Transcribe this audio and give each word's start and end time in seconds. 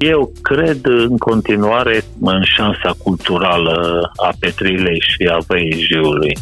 Eu 0.00 0.32
cred 0.42 0.80
în 0.84 1.16
continuare 1.16 2.04
în 2.20 2.42
șansa 2.42 2.94
culturală 3.02 4.00
a 4.16 4.32
Petrilei 4.40 5.00
și 5.00 5.28
a 5.32 5.38
Văijiului 5.46 6.36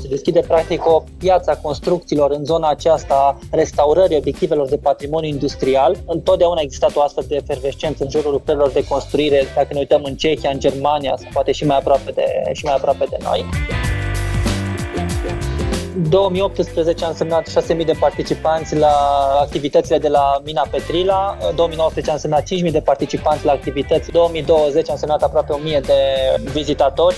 se 0.00 0.08
deschide 0.08 0.40
practic 0.40 0.86
o 0.86 1.04
piață 1.18 1.50
a 1.50 1.56
construcțiilor 1.56 2.30
în 2.30 2.44
zona 2.44 2.68
aceasta 2.68 3.38
restaurării 3.50 4.16
obiectivelor 4.16 4.68
de 4.68 4.76
patrimoniu 4.76 5.28
industrial. 5.28 5.96
Întotdeauna 6.06 6.58
a 6.58 6.62
existat 6.62 6.96
o 6.96 7.02
astfel 7.02 7.24
de 7.28 7.34
efervescență 7.34 8.04
în 8.04 8.10
jurul 8.10 8.32
lucrărilor 8.32 8.70
de 8.70 8.84
construire, 8.88 9.42
dacă 9.54 9.68
ne 9.70 9.78
uităm 9.78 10.02
în 10.04 10.14
Cehia, 10.14 10.50
în 10.50 10.58
Germania, 10.58 11.14
sau 11.18 11.28
poate 11.32 11.52
și 11.52 11.66
mai 11.66 11.76
aproape 11.76 12.10
de, 12.14 12.24
și 12.52 12.64
mai 12.64 12.74
aproape 12.74 13.04
de 13.10 13.16
noi. 13.22 13.44
2018 15.96 17.04
a 17.04 17.08
însemnat 17.08 17.48
6.000 17.48 17.84
de 17.84 17.96
participanți 17.98 18.76
la 18.76 18.92
activitățile 19.40 19.98
de 19.98 20.08
la 20.08 20.40
Mina 20.44 20.66
Petrila, 20.70 21.38
2019 21.54 22.10
a 22.10 22.14
însemnat 22.14 22.42
5.000 22.66 22.72
de 22.72 22.80
participanți 22.80 23.44
la 23.44 23.52
activități, 23.52 24.10
2020 24.10 24.88
a 24.88 24.92
însemnat 24.92 25.22
aproape 25.22 25.52
1.000 25.80 25.80
de 25.80 25.94
vizitatori. 26.52 27.16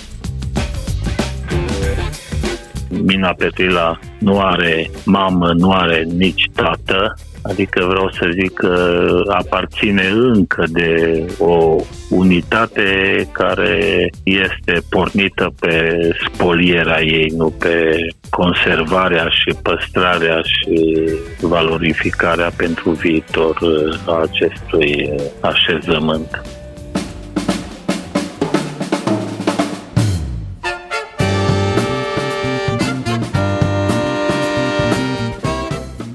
Mina 2.88 3.34
Petrila 3.38 3.98
nu 4.18 4.40
are 4.40 4.90
mamă, 5.04 5.52
nu 5.52 5.70
are 5.70 6.02
nici 6.02 6.50
tată, 6.54 7.14
adică 7.42 7.84
vreau 7.88 8.10
să 8.10 8.28
zic 8.40 8.52
că 8.52 9.06
aparține 9.28 10.06
încă 10.06 10.64
de 10.68 11.24
o 11.38 11.76
unitate 12.10 12.90
care 13.32 14.10
este 14.22 14.82
pornită 14.88 15.52
pe 15.60 15.98
spoliera 16.26 17.00
ei, 17.00 17.32
nu 17.36 17.50
pe 17.50 17.96
conservarea 18.30 19.28
și 19.28 19.56
păstrarea 19.62 20.40
și 20.40 21.10
valorificarea 21.40 22.50
pentru 22.56 22.90
viitor 22.90 23.58
a 24.06 24.20
acestui 24.30 25.10
așezământ. 25.40 26.42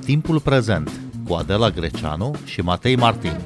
Timpul 0.06 0.40
prezent 0.40 0.90
cu 1.28 1.34
Adela 1.34 1.70
Greceanu 1.70 2.36
și 2.46 2.62
Matei 2.62 2.96
Martin. 2.96 3.38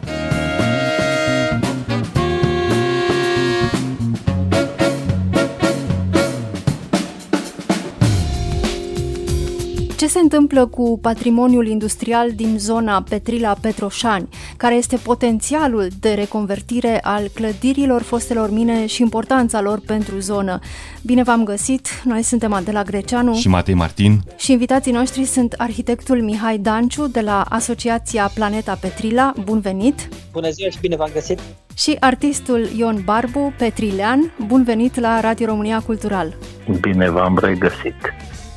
Ce 10.07 10.13
se 10.13 10.19
întâmplă 10.19 10.65
cu 10.65 10.99
patrimoniul 11.01 11.67
industrial 11.67 12.31
din 12.31 12.57
zona 12.59 13.03
Petrila-Petroșani? 13.09 14.29
Care 14.57 14.75
este 14.75 14.95
potențialul 14.95 15.87
de 15.99 16.13
reconvertire 16.13 16.99
al 17.03 17.27
clădirilor 17.33 18.01
fostelor 18.01 18.51
mine 18.51 18.85
și 18.85 19.01
importanța 19.01 19.61
lor 19.61 19.79
pentru 19.85 20.19
zonă? 20.19 20.59
Bine 21.01 21.23
v-am 21.23 21.43
găsit! 21.43 21.87
Noi 22.03 22.21
suntem 22.21 22.53
Adela 22.53 22.83
Greceanu 22.83 23.35
și 23.35 23.47
Matei 23.47 23.73
Martin 23.73 24.19
și 24.37 24.51
invitații 24.51 24.91
noștri 24.91 25.23
sunt 25.23 25.53
arhitectul 25.57 26.21
Mihai 26.21 26.57
Danciu 26.57 27.07
de 27.07 27.21
la 27.21 27.41
Asociația 27.49 28.31
Planeta 28.33 28.77
Petrila. 28.81 29.33
Bun 29.43 29.59
venit! 29.59 30.09
Bună 30.31 30.49
ziua 30.49 30.69
și 30.69 30.79
bine 30.79 30.95
v-am 30.95 31.09
găsit! 31.13 31.39
Și 31.73 31.97
artistul 31.99 32.67
Ion 32.77 33.01
Barbu, 33.05 33.53
petrilean. 33.57 34.33
Bun 34.45 34.63
venit 34.63 34.99
la 34.99 35.19
Radio 35.19 35.45
România 35.45 35.79
Cultural! 35.79 36.37
Bine 36.81 37.09
v-am 37.09 37.39
regăsit! 37.41 37.95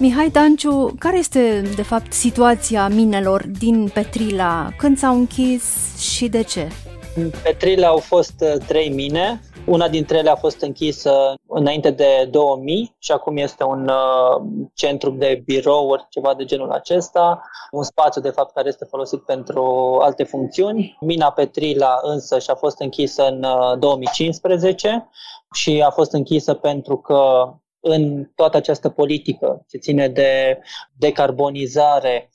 Mihai 0.02 0.28
Danciu, 0.28 0.94
care 0.98 1.18
este, 1.18 1.62
de 1.76 1.82
fapt, 1.82 2.12
situația 2.12 2.88
minelor 2.88 3.46
din 3.46 3.88
Petrila? 3.94 4.68
Când 4.76 4.98
s-au 4.98 5.14
închis 5.14 5.96
și 5.98 6.28
de 6.28 6.42
ce? 6.42 6.68
În 7.16 7.30
Petrila 7.42 7.86
au 7.86 7.98
fost 7.98 8.34
uh, 8.40 8.66
trei 8.66 8.88
mine. 8.88 9.40
Una 9.66 9.88
dintre 9.88 10.18
ele 10.18 10.30
a 10.30 10.36
fost 10.36 10.60
închisă 10.60 11.34
înainte 11.46 11.90
de 11.90 12.28
2000 12.30 12.96
și 12.98 13.12
acum 13.12 13.36
este 13.36 13.64
un 13.64 13.88
uh, 13.88 14.42
centru 14.74 15.10
de 15.10 15.42
birouri, 15.44 16.06
ceva 16.08 16.34
de 16.34 16.44
genul 16.44 16.70
acesta, 16.70 17.42
un 17.70 17.82
spațiu 17.82 18.20
de 18.20 18.30
fapt 18.30 18.54
care 18.54 18.68
este 18.68 18.84
folosit 18.84 19.20
pentru 19.20 19.96
alte 20.02 20.24
funcțiuni. 20.24 20.96
Mina 21.00 21.30
Petrila 21.30 21.98
însă 22.02 22.38
și-a 22.38 22.54
fost 22.54 22.80
închisă 22.80 23.26
în 23.26 23.44
uh, 23.44 23.78
2015 23.78 25.08
și 25.52 25.82
a 25.86 25.90
fost 25.90 26.12
închisă 26.12 26.54
pentru 26.54 26.96
că 26.96 27.52
în 27.80 28.30
toată 28.34 28.56
această 28.56 28.88
politică. 28.88 29.64
Ce 29.68 29.78
ține 29.78 30.08
de 30.08 30.58
decarbonizare, 30.98 32.30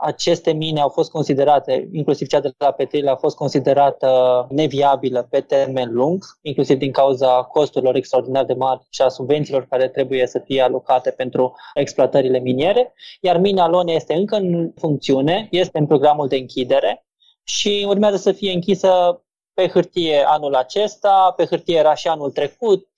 aceste 0.00 0.52
mine 0.52 0.80
au 0.80 0.88
fost 0.88 1.10
considerate, 1.10 1.88
inclusiv 1.92 2.26
cea 2.26 2.40
de 2.40 2.52
la 2.58 2.72
Petril, 2.72 3.08
a 3.08 3.16
fost 3.16 3.36
considerată 3.36 4.46
neviabilă 4.50 5.26
pe 5.30 5.40
termen 5.40 5.92
lung, 5.92 6.24
inclusiv 6.42 6.78
din 6.78 6.92
cauza 6.92 7.42
costurilor 7.42 7.96
extraordinar 7.96 8.44
de 8.44 8.54
mari 8.54 8.86
și 8.90 9.02
a 9.02 9.08
subvențiilor 9.08 9.66
care 9.66 9.88
trebuie 9.88 10.26
să 10.26 10.38
fie 10.38 10.62
alocate 10.62 11.10
pentru 11.10 11.54
exploatările 11.74 12.38
miniere, 12.38 12.92
iar 13.20 13.38
mina 13.38 13.64
Alonia 13.64 13.94
este 13.94 14.14
încă 14.14 14.36
în 14.36 14.72
funcțiune, 14.76 15.48
este 15.50 15.78
în 15.78 15.86
programul 15.86 16.28
de 16.28 16.36
închidere 16.36 17.06
și 17.42 17.84
urmează 17.88 18.16
să 18.16 18.32
fie 18.32 18.52
închisă 18.52 19.22
pe 19.54 19.68
hârtie 19.68 20.24
anul 20.26 20.54
acesta, 20.54 21.32
pe 21.36 21.44
hârtie 21.44 21.76
era 21.78 21.94
și 21.94 22.08
anul 22.08 22.30
trecut, 22.30 22.88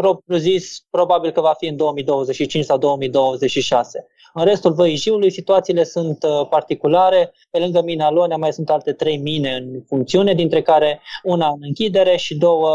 propriu 0.00 0.36
zis, 0.36 0.86
probabil 0.90 1.30
că 1.30 1.40
va 1.40 1.54
fi 1.58 1.66
în 1.66 1.76
2025 1.76 2.64
sau 2.64 2.78
2026. 2.78 4.06
În 4.34 4.44
restul 4.44 4.72
Văijiului 4.72 5.30
situațiile 5.30 5.84
sunt 5.84 6.22
uh, 6.22 6.48
particulare. 6.48 7.32
Pe 7.50 7.58
lângă 7.58 7.82
mina 7.82 8.10
Lonea 8.10 8.36
mai 8.36 8.52
sunt 8.52 8.70
alte 8.70 8.92
trei 8.92 9.16
mine 9.16 9.52
în 9.54 9.82
funcțiune, 9.86 10.34
dintre 10.34 10.62
care 10.62 11.00
una 11.22 11.48
în 11.48 11.58
închidere 11.60 12.16
și 12.16 12.36
două 12.36 12.70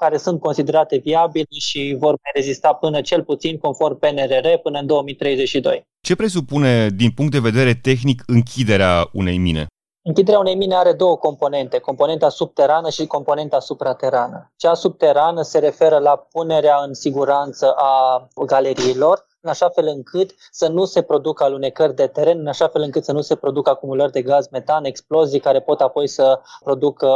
care 0.00 0.16
sunt 0.16 0.40
considerate 0.40 0.96
viabile 0.96 1.58
și 1.60 1.96
vor 1.98 2.10
mai 2.10 2.32
rezista 2.34 2.72
până 2.72 3.00
cel 3.00 3.22
puțin 3.22 3.58
conform 3.58 3.98
PNRR 3.98 4.48
până 4.62 4.78
în 4.78 4.86
2032. 4.86 5.86
Ce 6.00 6.16
presupune 6.16 6.88
din 6.88 7.10
punct 7.10 7.32
de 7.32 7.38
vedere 7.38 7.74
tehnic 7.82 8.22
închiderea 8.26 9.08
unei 9.12 9.38
mine? 9.38 9.66
Închiderea 10.02 10.40
unei 10.40 10.54
mine 10.54 10.74
are 10.74 10.92
două 10.92 11.16
componente, 11.16 11.78
componenta 11.78 12.28
subterană 12.28 12.90
și 12.90 13.06
componenta 13.06 13.60
supraterană. 13.60 14.52
Cea 14.56 14.74
subterană 14.74 15.42
se 15.42 15.58
referă 15.58 15.98
la 15.98 16.16
punerea 16.16 16.76
în 16.76 16.94
siguranță 16.94 17.72
a 17.76 18.28
galeriilor, 18.46 19.26
în 19.48 19.54
așa 19.54 19.68
fel 19.68 19.86
încât 19.86 20.34
să 20.50 20.68
nu 20.68 20.84
se 20.84 21.02
producă 21.02 21.44
alunecări 21.44 21.94
de 21.94 22.06
teren, 22.06 22.38
în 22.38 22.46
așa 22.46 22.68
fel 22.68 22.82
încât 22.82 23.04
să 23.04 23.12
nu 23.12 23.20
se 23.20 23.34
producă 23.34 23.70
acumulări 23.70 24.12
de 24.12 24.22
gaz 24.22 24.48
metan, 24.48 24.84
explozii 24.84 25.40
care 25.40 25.60
pot 25.60 25.80
apoi 25.80 26.06
să 26.06 26.40
producă 26.64 27.10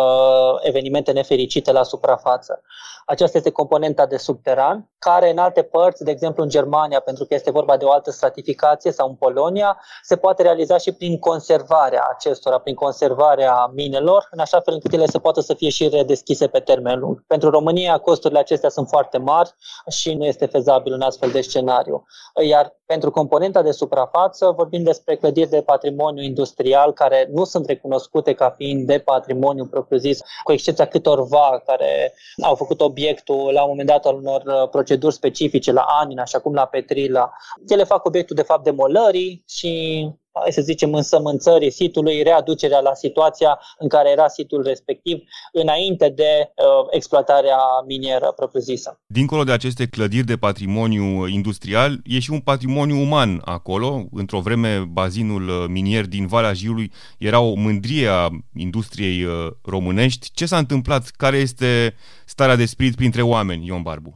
evenimente 0.63 1.13
nefericite 1.13 1.73
la 1.73 1.83
suprafață. 1.83 2.63
Aceasta 3.07 3.37
este 3.37 3.51
componenta 3.51 4.07
de 4.07 4.17
subteran, 4.17 4.91
care 4.99 5.31
în 5.31 5.39
alte 5.39 5.63
părți, 5.63 6.05
de 6.05 6.11
exemplu 6.11 6.43
în 6.43 6.49
Germania, 6.49 7.01
pentru 7.01 7.25
că 7.25 7.35
este 7.35 7.51
vorba 7.51 7.77
de 7.77 7.85
o 7.85 7.91
altă 7.91 8.11
stratificație, 8.11 8.93
sau 8.93 9.09
în 9.09 9.15
Polonia, 9.15 9.81
se 10.03 10.17
poate 10.17 10.43
realiza 10.43 10.77
și 10.77 10.93
prin 10.93 11.19
conservarea 11.19 12.07
acestora, 12.11 12.59
prin 12.59 12.75
conservarea 12.75 13.71
minelor, 13.75 14.29
în 14.31 14.39
așa 14.39 14.61
fel 14.61 14.75
încât 14.75 14.93
ele 14.93 15.07
se 15.07 15.19
poată 15.19 15.41
să 15.41 15.55
fie 15.55 15.69
și 15.69 15.89
redeschise 15.89 16.47
pe 16.47 16.61
termen 16.61 16.99
lung. 16.99 17.25
Pentru 17.27 17.51
România, 17.51 17.99
costurile 17.99 18.39
acestea 18.39 18.69
sunt 18.69 18.89
foarte 18.89 19.19
mari 19.19 19.55
și 19.89 20.15
nu 20.15 20.25
este 20.25 20.47
fezabil 20.47 20.93
un 20.93 21.01
astfel 21.01 21.31
de 21.31 21.41
scenariu. 21.41 22.05
Iar 22.45 22.77
pentru 22.87 23.11
componenta 23.11 23.63
de 23.63 23.71
suprafață 23.71 24.53
vorbim 24.57 24.83
despre 24.83 25.17
clădiri 25.17 25.51
de 25.51 25.63
patrimoniu 25.63 26.23
industrial 26.23 26.93
care 26.93 27.29
nu 27.33 27.45
sunt 27.45 27.67
recunoscute 27.67 28.33
ca 28.33 28.51
fiind 28.57 28.87
de 28.87 28.99
patrimoniu 28.99 29.67
propriu-zis, 29.67 30.21
cu 30.45 30.53
excepția 30.53 30.87
câtorva 30.87 31.63
care 31.67 32.15
au 32.43 32.55
făcut 32.55 32.81
obiectul 32.81 33.53
la 33.53 33.63
un 33.63 33.69
moment 33.69 33.89
dat 33.89 34.05
al 34.07 34.15
unor 34.15 34.43
uh, 34.47 34.69
proceduri 34.69 35.15
specifice 35.15 35.73
la 35.73 35.85
Anin, 36.01 36.19
așa 36.19 36.39
cum 36.39 36.55
la 36.55 36.67
Petrila. 36.67 37.33
Ele 37.69 37.85
fac 37.85 38.05
obiectul 38.05 38.37
de 38.37 38.43
fapt 38.43 38.65
demolării 38.65 39.45
și 39.47 40.11
hai 40.41 40.53
să 40.53 40.61
zicem, 40.61 40.95
însămânțării 40.95 41.71
sitului, 41.71 42.23
readucerea 42.23 42.81
la 42.81 42.95
situația 42.95 43.59
în 43.79 43.89
care 43.89 44.11
era 44.11 44.29
situl 44.29 44.63
respectiv 44.63 45.23
înainte 45.53 46.09
de 46.09 46.31
uh, 46.45 46.87
exploatarea 46.91 47.59
minieră 47.87 48.33
propriu-zisă. 48.37 49.01
Dincolo 49.07 49.43
de 49.45 49.53
aceste 49.53 49.87
clădiri 49.87 50.27
de 50.27 50.37
patrimoniu 50.37 51.27
industrial, 51.27 52.01
e 52.05 52.19
și 52.19 52.31
un 52.31 52.41
patrimoniu 52.41 52.97
uman 53.01 53.41
acolo. 53.45 54.05
Într-o 54.13 54.41
vreme, 54.41 54.79
bazinul 54.93 55.49
uh, 55.49 55.65
minier 55.69 56.07
din 56.07 56.27
Valea 56.27 56.53
Jiului 56.53 56.93
era 57.19 57.41
o 57.41 57.55
mândrie 57.55 58.09
a 58.09 58.29
industriei 58.55 59.25
uh, 59.25 59.33
românești. 59.65 60.31
Ce 60.35 60.47
s-a 60.47 60.57
întâmplat? 60.57 61.03
Care 61.17 61.37
este 61.37 61.95
starea 62.25 62.57
de 62.57 62.65
spirit 62.65 62.97
printre 62.97 63.23
oameni, 63.23 63.67
Ion 63.67 63.83
Barbu? 63.83 64.13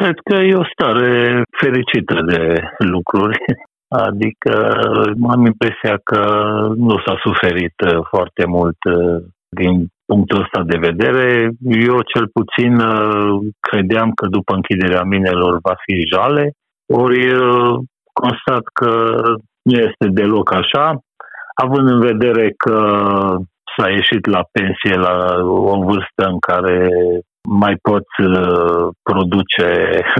Cred 0.00 0.18
că 0.24 0.36
e 0.36 0.54
o 0.54 0.64
stare 0.72 1.42
fericită 1.60 2.16
de 2.30 2.60
lucruri. 2.78 3.38
Adică 3.96 4.52
am 5.28 5.46
impresia 5.46 5.96
că 6.04 6.20
nu 6.76 6.98
s-a 7.06 7.16
suferit 7.22 7.74
uh, 7.86 7.98
foarte 8.08 8.44
mult 8.46 8.76
uh, 8.84 9.22
din 9.48 9.86
punctul 10.06 10.40
ăsta 10.40 10.62
de 10.62 10.78
vedere. 10.78 11.50
Eu 11.90 12.00
cel 12.12 12.28
puțin 12.32 12.80
uh, 12.80 13.38
credeam 13.60 14.10
că 14.12 14.26
după 14.26 14.54
închiderea 14.54 15.02
minelor 15.02 15.58
va 15.62 15.74
fi 15.84 15.94
jale, 16.14 16.52
ori 16.92 17.24
constat 18.12 18.62
că 18.80 18.90
nu 19.62 19.78
este 19.78 20.06
deloc 20.08 20.52
așa, 20.52 20.98
având 21.54 21.88
în 21.88 22.00
vedere 22.00 22.54
că 22.56 22.76
s-a 23.76 23.90
ieșit 23.90 24.26
la 24.26 24.42
pensie 24.52 24.94
la 25.06 25.14
o 25.44 25.82
vârstă 25.82 26.22
în 26.32 26.38
care 26.38 26.88
mai 27.48 27.74
poți 27.82 28.16
uh, 28.20 28.88
produce 29.02 29.68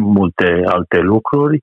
multe 0.01 0.63
alte 0.65 0.99
lucruri 0.99 1.59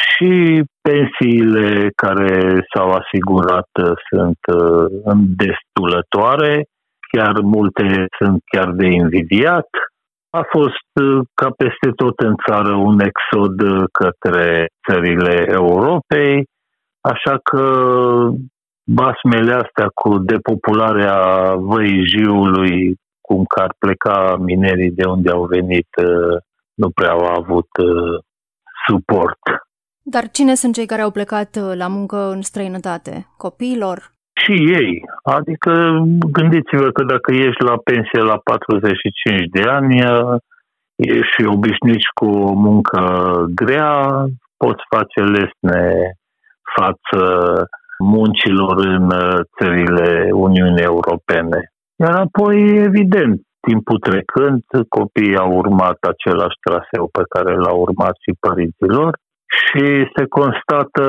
și 0.00 0.62
pensiile 0.80 1.90
care 1.96 2.64
s-au 2.74 2.90
asigurat 2.90 3.68
uh, 3.82 3.92
sunt 4.08 4.38
uh, 4.54 5.12
destulătoare, 5.44 6.64
chiar 7.12 7.40
multe 7.40 8.06
sunt 8.18 8.42
chiar 8.52 8.70
de 8.70 8.86
invidiat. 8.86 9.68
A 10.30 10.42
fost 10.50 10.90
ca 11.34 11.50
peste 11.56 11.90
tot 11.96 12.18
în 12.18 12.34
țară 12.48 12.74
un 12.74 12.98
exod 13.00 13.88
către 13.92 14.66
țările 14.90 15.44
Europei, 15.48 16.44
așa 17.00 17.38
că 17.42 17.64
basmele 18.84 19.52
astea 19.52 19.88
cu 19.94 20.18
depopularea 20.18 21.16
Văii 21.54 22.06
Jiului, 22.06 22.94
cum 23.20 23.44
că 23.44 23.62
ar 23.62 23.74
pleca 23.78 24.36
minerii 24.38 24.90
de 24.90 25.04
unde 25.04 25.30
au 25.30 25.44
venit, 25.44 25.88
uh, 26.02 26.36
nu 26.74 26.90
prea 26.90 27.10
au 27.10 27.24
avut 27.24 27.68
uh, 27.78 28.18
suport. 28.86 29.38
Dar 30.04 30.30
cine 30.30 30.54
sunt 30.54 30.74
cei 30.74 30.86
care 30.86 31.02
au 31.02 31.10
plecat 31.10 31.56
uh, 31.56 31.72
la 31.74 31.88
muncă 31.88 32.30
în 32.30 32.42
străinătate? 32.42 33.26
Copiilor? 33.36 33.98
Și 34.42 34.52
ei. 34.52 35.02
Adică 35.22 35.72
gândiți-vă 36.32 36.90
că 36.90 37.02
dacă 37.04 37.32
ești 37.32 37.62
la 37.62 37.76
pensie 37.84 38.20
la 38.20 38.36
45 38.44 39.48
de 39.50 39.62
ani, 39.62 39.94
ești 40.96 41.46
obișnuit 41.46 42.06
cu 42.14 42.26
o 42.26 42.52
muncă 42.52 43.00
grea, 43.54 44.24
poți 44.56 44.82
face 44.94 45.20
lesne 45.20 45.82
față 46.76 47.22
muncilor 47.98 48.76
în 48.86 49.04
uh, 49.04 49.40
țările 49.58 50.28
Uniunii 50.32 50.88
Europene. 50.92 51.60
Iar 51.96 52.14
apoi, 52.26 52.56
evident, 52.88 53.40
timpul 53.68 53.98
trecând, 53.98 54.62
copiii 54.88 55.36
au 55.36 55.52
urmat 55.52 55.98
același 56.12 56.58
traseu 56.66 57.08
pe 57.12 57.22
care 57.28 57.54
l-au 57.54 57.78
urmat 57.80 58.14
și 58.24 58.32
părinților 58.40 59.10
și 59.52 60.10
se 60.16 60.24
constată 60.28 61.06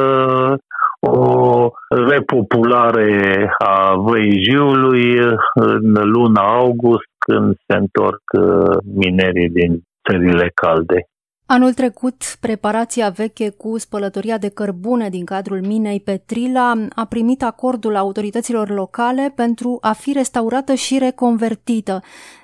o 1.00 1.70
repopulare 1.88 3.50
a 3.58 3.96
Văijiului 3.96 5.18
în 5.54 5.92
luna 5.94 6.42
august, 6.42 7.10
când 7.18 7.56
se 7.68 7.78
întorc 7.78 8.22
uh, 8.40 8.78
minerii 8.94 9.50
din 9.50 9.84
țările 10.10 10.52
calde. 10.54 11.08
Anul 11.46 11.74
trecut, 11.74 12.16
preparația 12.40 13.10
veche 13.10 13.50
cu 13.50 13.78
spălătoria 13.78 14.38
de 14.38 14.50
cărbune 14.50 15.10
din 15.10 15.26
cadrul 15.26 15.62
minei 15.62 16.00
Petrila 16.00 16.74
a 16.96 17.06
primit 17.06 17.44
acordul 17.44 17.96
autorităților 17.96 18.70
locale 18.70 19.34
pentru 19.36 19.78
a 19.82 19.92
fi 19.92 20.12
restaurată 20.12 20.74
și 20.74 20.98
reconvertită. 20.98 22.02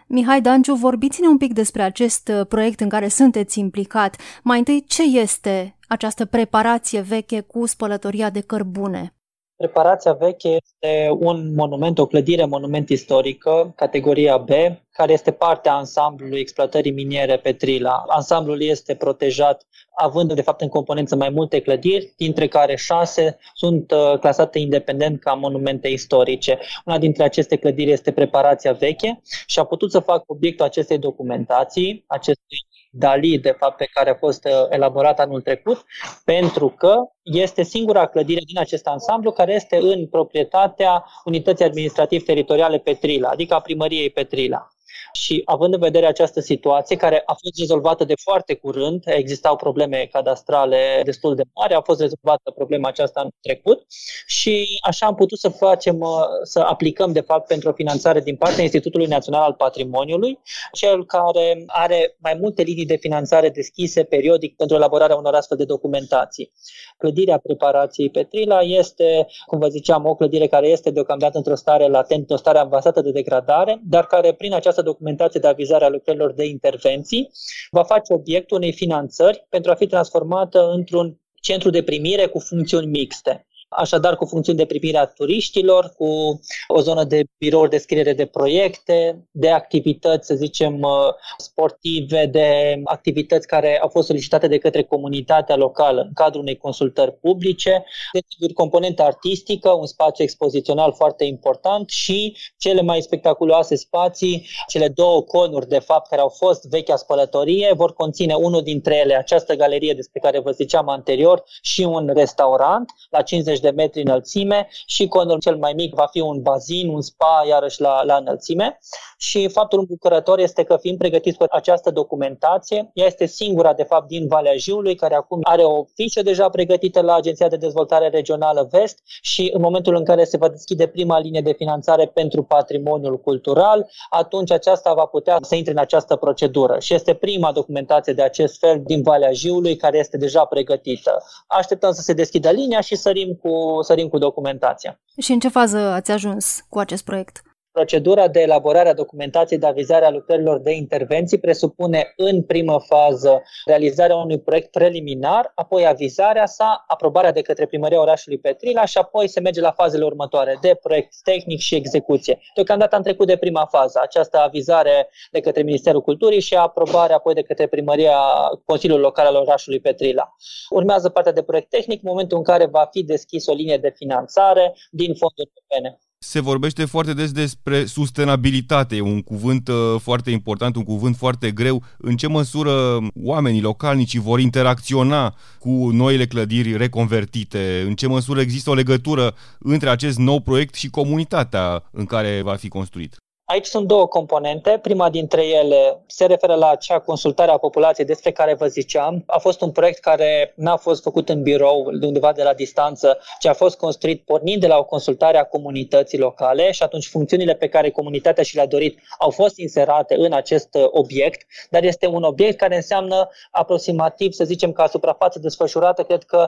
Mihai 0.07 0.41
Danciu, 0.41 0.73
vorbiți-ne 0.73 1.27
un 1.27 1.37
pic 1.37 1.53
despre 1.53 1.81
acest 1.81 2.31
proiect 2.49 2.79
în 2.79 2.89
care 2.89 3.07
sunteți 3.07 3.59
implicat. 3.59 4.15
Mai 4.43 4.57
întâi, 4.57 4.83
ce 4.87 5.03
este 5.03 5.78
această 5.89 6.25
preparație 6.25 7.01
veche 7.01 7.41
cu 7.41 7.65
spălătoria 7.65 8.29
de 8.29 8.41
cărbune? 8.41 9.13
Reparația 9.55 10.13
veche 10.13 10.47
este 10.47 11.09
un 11.19 11.53
monument, 11.53 11.99
o 11.99 12.05
clădire 12.05 12.45
monument 12.45 12.89
istorică, 12.89 13.73
categoria 13.75 14.37
B, 14.37 14.49
care 14.91 15.13
este 15.13 15.31
parte 15.31 15.69
a 15.69 15.73
ansamblului 15.73 16.39
exploatării 16.39 16.91
miniere 16.91 17.37
Petrila. 17.37 18.03
Ansamblul 18.07 18.61
este 18.61 18.95
protejat 18.95 19.67
având 19.97 20.33
de 20.33 20.41
fapt 20.41 20.61
în 20.61 20.67
componență 20.67 21.15
mai 21.15 21.29
multe 21.29 21.59
clădiri, 21.61 22.13
dintre 22.17 22.47
care 22.47 22.75
șase 22.75 23.37
sunt 23.53 23.91
uh, 23.91 24.19
clasate 24.19 24.59
independent 24.59 25.19
ca 25.19 25.33
monumente 25.33 25.87
istorice. 25.87 26.59
Una 26.85 26.97
dintre 26.97 27.23
aceste 27.23 27.55
clădiri 27.55 27.91
este 27.91 28.11
preparația 28.11 28.71
veche 28.71 29.21
și 29.45 29.59
a 29.59 29.63
putut 29.63 29.91
să 29.91 29.99
facă 29.99 30.23
obiectul 30.27 30.65
acestei 30.65 30.97
documentații, 30.97 32.03
acestui 32.07 32.57
Dali, 32.91 33.39
de 33.39 33.51
fapt, 33.51 33.77
pe 33.77 33.85
care 33.85 34.09
a 34.09 34.15
fost 34.15 34.45
uh, 34.45 34.51
elaborat 34.69 35.19
anul 35.19 35.41
trecut, 35.41 35.85
pentru 36.25 36.69
că 36.69 36.95
este 37.23 37.63
singura 37.63 38.07
clădire 38.07 38.41
din 38.45 38.59
acest 38.59 38.87
ansamblu 38.87 39.31
care 39.31 39.53
este 39.53 39.77
în 39.77 40.07
proprietatea 40.07 41.05
Unității 41.23 41.65
Administrativ 41.65 42.23
Teritoriale 42.23 42.77
Petrila, 42.77 43.29
adică 43.29 43.53
a 43.53 43.61
primăriei 43.61 44.09
Petrila. 44.09 44.67
Și 45.13 45.41
având 45.45 45.73
în 45.73 45.79
vedere 45.79 46.05
această 46.05 46.39
situație, 46.39 46.95
care 46.95 47.21
a 47.25 47.33
fost 47.33 47.57
rezolvată 47.59 48.03
de 48.03 48.13
foarte 48.23 48.53
curând, 48.53 49.03
existau 49.05 49.55
probleme 49.55 50.09
cadastrale 50.11 51.01
destul 51.03 51.35
de 51.35 51.43
mari, 51.55 51.73
a 51.73 51.81
fost 51.81 51.99
rezolvată 51.99 52.51
problema 52.51 52.87
aceasta 52.87 53.21
în 53.21 53.29
trecut 53.41 53.85
și 54.25 54.79
așa 54.81 55.05
am 55.05 55.15
putut 55.15 55.39
să 55.39 55.49
facem, 55.49 55.99
uh, 55.99 56.09
să 56.43 56.59
aplicăm, 56.59 57.11
de 57.11 57.21
fapt, 57.21 57.47
pentru 57.47 57.69
o 57.69 57.73
finanțare 57.73 58.21
din 58.21 58.35
partea 58.35 58.63
Institutului 58.63 59.05
Național 59.05 59.41
al 59.41 59.53
Patrimoniului, 59.53 60.39
cel 60.71 61.05
care 61.05 61.63
are 61.67 62.15
mai 62.19 62.37
multe 62.39 62.61
linii 62.61 62.85
de 62.85 62.95
finanțare 62.95 63.49
deschise 63.49 64.03
periodic 64.03 64.55
pentru 64.55 64.75
elaborarea 64.75 65.15
unor 65.15 65.33
astfel 65.33 65.57
de 65.57 65.65
documentații. 65.65 66.51
Clădirea 66.97 67.37
preparației 67.37 68.09
Petrila 68.09 68.61
este, 68.61 69.27
cum 69.45 69.59
vă 69.59 69.67
ziceam, 69.67 70.05
o 70.05 70.15
clădire 70.15 70.47
care 70.47 70.67
este 70.67 70.91
deocamdată 70.91 71.37
într-o 71.37 71.55
stare 71.55 71.87
latentă, 71.87 72.33
o 72.33 72.37
stare 72.37 72.57
avansată 72.57 73.01
de 73.01 73.11
degradare, 73.11 73.81
dar 73.83 74.05
care 74.05 74.33
prin 74.33 74.53
această 74.53 74.78
documentație 74.81 75.39
de 75.39 75.47
avizare 75.47 75.85
a 75.85 75.89
lucrărilor 75.89 76.33
de 76.33 76.45
intervenții 76.45 77.31
va 77.71 77.83
face 77.83 78.13
obiectul 78.13 78.57
unei 78.57 78.73
finanțări 78.73 79.45
pentru 79.49 79.71
a 79.71 79.75
fi 79.75 79.87
transformată 79.87 80.71
într-un 80.71 81.19
centru 81.41 81.69
de 81.69 81.83
primire 81.83 82.25
cu 82.25 82.39
funcțiuni 82.39 82.85
mixte 82.85 83.47
așadar 83.69 84.15
cu 84.15 84.25
funcțiuni 84.25 84.57
de 84.57 84.65
primire 84.65 84.97
a 84.97 85.05
turiștilor, 85.05 85.93
cu 85.97 86.39
o 86.67 86.81
zonă 86.81 87.03
de 87.03 87.23
birouri 87.37 87.69
de 87.69 87.77
scriere 87.77 88.13
de 88.13 88.25
proiecte, 88.25 89.27
de 89.31 89.49
activități, 89.49 90.27
să 90.27 90.35
zicem, 90.35 90.81
uh, 90.81 91.13
sportive, 91.37 92.25
de 92.25 92.81
activități 92.83 93.47
care 93.47 93.79
au 93.81 93.87
fost 93.87 94.07
solicitate 94.07 94.47
de 94.47 94.57
către 94.57 94.83
comunitatea 94.83 95.55
locală 95.55 96.01
în 96.01 96.13
cadrul 96.13 96.41
unei 96.41 96.57
consultări 96.57 97.11
publice, 97.11 97.83
deci 98.11 98.51
componentă 98.53 99.03
artistică, 99.03 99.69
un 99.69 99.85
spațiu 99.85 100.23
expozițional 100.23 100.93
foarte 100.93 101.23
important 101.23 101.89
și 101.89 102.37
cele 102.57 102.81
mai 102.81 103.01
spectaculoase 103.01 103.75
spații, 103.75 104.47
cele 104.67 104.87
două 104.87 105.21
conuri, 105.21 105.67
de 105.67 105.79
fapt, 105.79 106.07
care 106.09 106.21
au 106.21 106.29
fost 106.29 106.69
vechea 106.69 106.95
spălătorie, 106.95 107.73
vor 107.75 107.93
conține 107.93 108.33
unul 108.33 108.61
dintre 108.61 108.95
ele, 108.97 109.15
această 109.15 109.55
galerie 109.55 109.93
despre 109.93 110.19
care 110.19 110.39
vă 110.39 110.51
ziceam 110.51 110.89
anterior, 110.89 111.43
și 111.61 111.81
un 111.81 112.11
restaurant. 112.13 112.91
La 113.09 113.21
50 113.21 113.58
de 113.61 113.69
metri 113.69 114.01
înălțime 114.01 114.67
și 114.85 115.07
conul 115.07 115.39
cel 115.39 115.57
mai 115.57 115.73
mic 115.75 115.93
va 115.93 116.05
fi 116.05 116.19
un 116.19 116.41
bazin, 116.41 116.89
un 116.89 117.01
spa, 117.01 117.43
iarăși 117.47 117.81
la, 117.81 118.03
la 118.03 118.15
înălțime. 118.15 118.79
Și 119.17 119.47
faptul 119.47 119.79
îmbucurător 119.79 120.39
este 120.39 120.63
că 120.63 120.77
fiind 120.77 120.97
pregătiți 120.97 121.37
cu 121.37 121.45
această 121.49 121.91
documentație, 121.91 122.91
ea 122.93 123.05
este 123.05 123.25
singura, 123.25 123.73
de 123.73 123.83
fapt, 123.83 124.07
din 124.07 124.27
Valea 124.27 124.55
Jiului, 124.57 124.95
care 124.95 125.15
acum 125.15 125.39
are 125.43 125.63
o 125.63 125.83
fișă 125.95 126.21
deja 126.21 126.49
pregătită 126.49 127.01
la 127.01 127.15
Agenția 127.15 127.47
de 127.47 127.57
Dezvoltare 127.57 128.09
Regională 128.09 128.67
Vest 128.71 128.99
și 129.21 129.49
în 129.53 129.61
momentul 129.61 129.95
în 129.95 130.05
care 130.05 130.23
se 130.23 130.37
va 130.37 130.49
deschide 130.49 130.87
prima 130.87 131.19
linie 131.19 131.41
de 131.41 131.53
finanțare 131.53 132.05
pentru 132.05 132.43
patrimoniul 132.43 133.19
cultural, 133.19 133.89
atunci 134.09 134.51
aceasta 134.51 134.93
va 134.93 135.05
putea 135.05 135.37
să 135.41 135.55
intre 135.55 135.71
în 135.71 135.77
această 135.77 136.15
procedură. 136.15 136.79
Și 136.79 136.93
este 136.93 137.13
prima 137.13 137.51
documentație 137.51 138.13
de 138.13 138.21
acest 138.21 138.59
fel 138.59 138.81
din 138.85 139.01
Valea 139.01 139.31
Jiului 139.31 139.75
care 139.75 139.97
este 139.97 140.17
deja 140.17 140.45
pregătită. 140.45 141.23
Așteptăm 141.47 141.91
să 141.91 142.01
se 142.01 142.13
deschidă 142.13 142.49
linia 142.49 142.81
și 142.81 142.95
sărim 142.95 143.33
cu 143.41 143.48
cu, 143.49 143.81
sărim 143.81 144.07
cu 144.07 144.17
documentația. 144.17 144.99
Și 145.17 145.31
în 145.31 145.39
ce 145.39 145.47
fază 145.47 145.77
ați 145.77 146.11
ajuns 146.11 146.65
cu 146.69 146.79
acest 146.79 147.03
proiect? 147.03 147.41
Procedura 147.79 148.27
de 148.27 148.39
elaborare 148.39 148.89
a 148.89 148.93
documentației 148.93 149.59
de 149.59 149.65
avizare 149.65 150.05
a 150.05 150.09
lucrărilor 150.09 150.59
de 150.59 150.71
intervenții 150.71 151.39
presupune 151.39 152.13
în 152.15 152.43
primă 152.43 152.79
fază 152.87 153.41
realizarea 153.65 154.15
unui 154.15 154.39
proiect 154.39 154.71
preliminar, 154.71 155.51
apoi 155.55 155.85
avizarea 155.85 156.45
sa, 156.45 156.83
aprobarea 156.87 157.31
de 157.31 157.41
către 157.41 157.65
primăria 157.65 157.99
orașului 157.99 158.37
Petrila 158.39 158.85
și 158.85 158.97
apoi 158.97 159.27
se 159.27 159.39
merge 159.39 159.61
la 159.61 159.71
fazele 159.71 160.05
următoare 160.05 160.57
de 160.61 160.77
proiect 160.81 161.13
tehnic 161.23 161.59
și 161.59 161.75
execuție. 161.75 162.39
Deocamdată 162.55 162.95
am 162.95 163.01
trecut 163.01 163.27
de 163.27 163.37
prima 163.37 163.65
fază, 163.65 163.99
această 164.01 164.37
avizare 164.37 165.09
de 165.31 165.39
către 165.39 165.61
Ministerul 165.61 166.01
Culturii 166.01 166.41
și 166.41 166.55
aprobarea 166.55 167.15
apoi 167.15 167.33
de 167.33 167.41
către 167.41 167.67
primăria 167.67 168.17
Consiliului 168.65 169.03
Local 169.03 169.25
al 169.25 169.35
orașului 169.35 169.79
Petrila. 169.79 170.35
Urmează 170.69 171.09
partea 171.09 171.31
de 171.31 171.43
proiect 171.43 171.69
tehnic, 171.69 172.01
momentul 172.01 172.37
în 172.37 172.43
care 172.43 172.65
va 172.65 172.87
fi 172.91 173.03
deschis 173.03 173.47
o 173.47 173.53
linie 173.53 173.77
de 173.77 173.93
finanțare 173.95 174.75
din 174.91 175.13
fonduri 175.15 175.51
europene. 175.69 175.99
Se 176.21 176.39
vorbește 176.39 176.85
foarte 176.85 177.13
des 177.13 177.31
despre 177.31 177.85
sustenabilitate, 177.85 179.01
un 179.01 179.21
cuvânt 179.21 179.67
uh, 179.67 179.99
foarte 180.01 180.31
important, 180.31 180.75
un 180.75 180.83
cuvânt 180.83 181.15
foarte 181.15 181.51
greu. 181.51 181.83
În 181.97 182.17
ce 182.17 182.27
măsură 182.27 182.97
oamenii 183.23 183.61
localnici 183.61 184.17
vor 184.17 184.39
interacționa 184.39 185.35
cu 185.59 185.89
noile 185.91 186.27
clădiri 186.27 186.77
reconvertite? 186.77 187.83
În 187.87 187.95
ce 187.95 188.07
măsură 188.07 188.41
există 188.41 188.69
o 188.69 188.73
legătură 188.73 189.35
între 189.59 189.89
acest 189.89 190.17
nou 190.17 190.39
proiect 190.39 190.73
și 190.73 190.89
comunitatea 190.89 191.83
în 191.91 192.05
care 192.05 192.41
va 192.41 192.55
fi 192.55 192.67
construit? 192.67 193.17
Aici 193.51 193.65
sunt 193.65 193.87
două 193.87 194.07
componente. 194.07 194.79
Prima 194.81 195.09
dintre 195.09 195.45
ele 195.45 196.03
se 196.07 196.25
referă 196.25 196.55
la 196.55 196.69
acea 196.69 196.99
consultare 196.99 197.51
a 197.51 197.57
populației 197.57 198.05
despre 198.05 198.31
care 198.31 198.53
vă 198.53 198.67
ziceam. 198.67 199.23
A 199.25 199.37
fost 199.37 199.61
un 199.61 199.71
proiect 199.71 199.99
care 199.99 200.53
n-a 200.55 200.77
fost 200.77 201.03
făcut 201.03 201.29
în 201.29 201.41
birou, 201.41 201.91
de 201.91 202.05
undeva 202.05 202.31
de 202.31 202.43
la 202.43 202.53
distanță, 202.53 203.17
ci 203.39 203.45
a 203.45 203.53
fost 203.53 203.77
construit 203.77 204.21
pornind 204.25 204.61
de 204.61 204.67
la 204.67 204.77
o 204.77 204.83
consultare 204.83 205.37
a 205.37 205.43
comunității 205.43 206.17
locale 206.17 206.71
și 206.71 206.83
atunci 206.83 207.07
funcțiunile 207.07 207.53
pe 207.53 207.67
care 207.67 207.89
comunitatea 207.89 208.43
și 208.43 208.55
le-a 208.55 208.65
dorit 208.65 208.99
au 209.19 209.29
fost 209.29 209.57
inserate 209.57 210.15
în 210.15 210.33
acest 210.33 210.75
uh, 210.75 210.85
obiect, 210.89 211.45
dar 211.69 211.83
este 211.83 212.07
un 212.07 212.23
obiect 212.23 212.57
care 212.57 212.75
înseamnă 212.75 213.29
aproximativ, 213.51 214.31
să 214.31 214.43
zicem, 214.43 214.71
ca 214.71 214.87
suprafață 214.87 215.39
desfășurată, 215.39 216.03
cred 216.03 216.23
că 216.23 216.47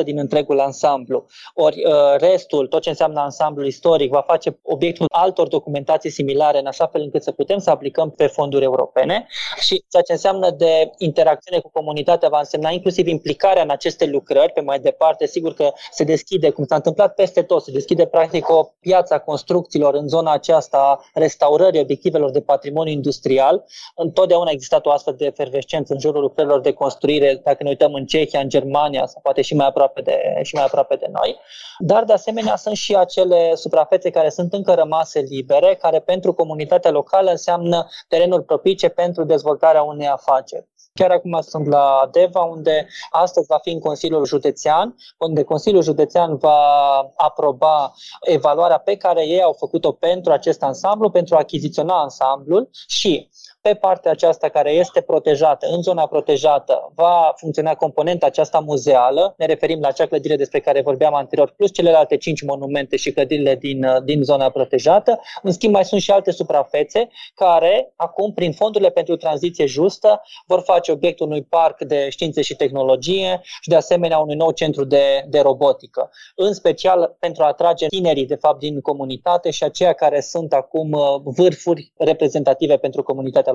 3% 0.00 0.04
din 0.04 0.18
întregul 0.18 0.60
ansamblu. 0.60 1.26
Ori 1.54 1.84
uh, 1.84 1.92
restul, 2.18 2.66
tot 2.66 2.82
ce 2.82 2.88
înseamnă 2.88 3.20
ansamblul 3.20 3.66
istoric, 3.66 4.10
va 4.10 4.22
face 4.26 4.58
obiectul 4.62 5.06
altor 5.08 5.48
documentații 5.48 6.14
similare, 6.16 6.58
în 6.58 6.66
așa 6.66 6.86
fel 6.86 7.00
încât 7.00 7.22
să 7.22 7.32
putem 7.32 7.58
să 7.58 7.70
aplicăm 7.70 8.10
pe 8.10 8.26
fonduri 8.26 8.64
europene 8.64 9.26
și 9.60 9.84
ceea 9.90 10.02
ce 10.02 10.12
înseamnă 10.12 10.50
de 10.50 10.90
interacțiune 10.98 11.60
cu 11.60 11.70
comunitatea 11.70 12.28
va 12.28 12.38
însemna 12.38 12.70
inclusiv 12.70 13.06
implicarea 13.06 13.62
în 13.62 13.70
aceste 13.70 14.04
lucrări 14.06 14.52
pe 14.52 14.60
mai 14.60 14.78
departe. 14.78 15.26
Sigur 15.26 15.54
că 15.54 15.72
se 15.90 16.04
deschide, 16.04 16.50
cum 16.50 16.64
s-a 16.64 16.74
întâmplat 16.74 17.14
peste 17.14 17.42
tot, 17.42 17.62
se 17.62 17.70
deschide 17.70 18.06
practic 18.06 18.48
o 18.48 18.68
piață 18.80 19.14
a 19.14 19.18
construcțiilor 19.18 19.94
în 19.94 20.08
zona 20.08 20.32
aceasta 20.32 20.78
a 20.78 21.00
restaurării 21.14 21.80
obiectivelor 21.80 22.30
de 22.30 22.40
patrimoniu 22.40 22.92
industrial. 22.92 23.64
Întotdeauna 23.94 24.48
a 24.48 24.52
existat 24.52 24.86
o 24.86 24.90
astfel 24.90 25.14
de 25.18 25.24
efervescență 25.24 25.92
în 25.92 26.00
jurul 26.00 26.20
lucrărilor 26.20 26.60
de 26.60 26.72
construire, 26.72 27.40
dacă 27.44 27.62
ne 27.62 27.68
uităm 27.68 27.92
în 27.94 28.06
Cehia, 28.06 28.40
în 28.40 28.48
Germania 28.48 29.06
sau 29.06 29.20
poate 29.22 29.42
și 29.42 29.54
mai 29.54 29.66
aproape 29.66 30.00
de, 30.00 30.16
și 30.42 30.54
mai 30.54 30.64
aproape 30.64 30.96
de 30.96 31.08
noi. 31.12 31.36
Dar 31.78 32.04
de 32.04 32.12
asemenea 32.12 32.56
sunt 32.56 32.76
și 32.76 32.94
acele 32.94 33.54
suprafețe 33.54 34.10
care 34.10 34.28
sunt 34.28 34.52
încă 34.52 34.72
rămase 34.74 35.20
libere, 35.20 35.74
care 35.74 36.00
pentru 36.06 36.32
comunitatea 36.32 36.90
locală 36.90 37.30
înseamnă 37.30 37.86
terenul 38.08 38.42
propice 38.42 38.88
pentru 38.88 39.24
dezvoltarea 39.24 39.82
unei 39.82 40.08
afaceri. 40.08 40.68
Chiar 40.96 41.10
acum 41.10 41.40
sunt 41.40 41.66
la 41.66 42.08
Deva, 42.12 42.40
unde 42.40 42.86
astăzi 43.10 43.46
va 43.46 43.58
fi 43.62 43.70
în 43.70 43.80
Consiliul 43.80 44.24
Județean, 44.24 44.94
unde 45.18 45.42
Consiliul 45.42 45.82
Județean 45.82 46.36
va 46.36 46.58
aproba 47.16 47.92
evaluarea 48.20 48.78
pe 48.78 48.96
care 48.96 49.26
ei 49.26 49.42
au 49.42 49.52
făcut-o 49.52 49.92
pentru 49.92 50.32
acest 50.32 50.62
ansamblu, 50.62 51.10
pentru 51.10 51.34
a 51.34 51.38
achiziționa 51.38 52.00
ansamblul 52.00 52.68
și 52.86 53.28
pe 53.66 53.74
partea 53.74 54.10
aceasta 54.10 54.48
care 54.48 54.70
este 54.70 55.00
protejată, 55.00 55.66
în 55.70 55.82
zona 55.82 56.06
protejată, 56.06 56.92
va 56.94 57.32
funcționa 57.36 57.74
componenta 57.74 58.26
aceasta 58.26 58.58
muzeală. 58.58 59.34
Ne 59.38 59.46
referim 59.46 59.80
la 59.80 59.88
acea 59.88 60.06
clădire 60.06 60.36
despre 60.36 60.60
care 60.60 60.80
vorbeam 60.80 61.14
anterior, 61.14 61.50
plus 61.56 61.72
celelalte 61.72 62.16
cinci 62.16 62.42
monumente 62.42 62.96
și 62.96 63.12
clădirile 63.12 63.54
din, 63.54 63.86
din 64.04 64.22
zona 64.22 64.50
protejată. 64.50 65.20
În 65.42 65.52
schimb, 65.52 65.72
mai 65.72 65.84
sunt 65.84 66.00
și 66.00 66.10
alte 66.10 66.30
suprafețe 66.30 67.08
care, 67.34 67.92
acum, 67.96 68.32
prin 68.32 68.52
fondurile 68.52 68.90
pentru 68.90 69.16
tranziție 69.16 69.66
justă, 69.66 70.22
vor 70.46 70.60
face 70.60 70.92
obiectul 70.92 71.26
unui 71.26 71.42
parc 71.42 71.82
de 71.82 72.08
științe 72.08 72.42
și 72.42 72.56
tehnologie 72.56 73.40
și, 73.42 73.68
de 73.68 73.76
asemenea, 73.76 74.18
unui 74.18 74.34
nou 74.34 74.50
centru 74.50 74.84
de, 74.84 75.24
de 75.28 75.40
robotică. 75.40 76.10
În 76.34 76.52
special 76.52 77.16
pentru 77.18 77.42
a 77.42 77.46
atrage 77.46 77.86
tinerii, 77.86 78.26
de 78.26 78.34
fapt, 78.34 78.58
din 78.58 78.80
comunitate 78.80 79.50
și 79.50 79.64
aceia 79.64 79.92
care 79.92 80.20
sunt 80.20 80.52
acum 80.52 80.92
uh, 80.92 81.00
vârfuri 81.24 81.92
reprezentative 81.96 82.76
pentru 82.76 83.02
comunitatea 83.02 83.52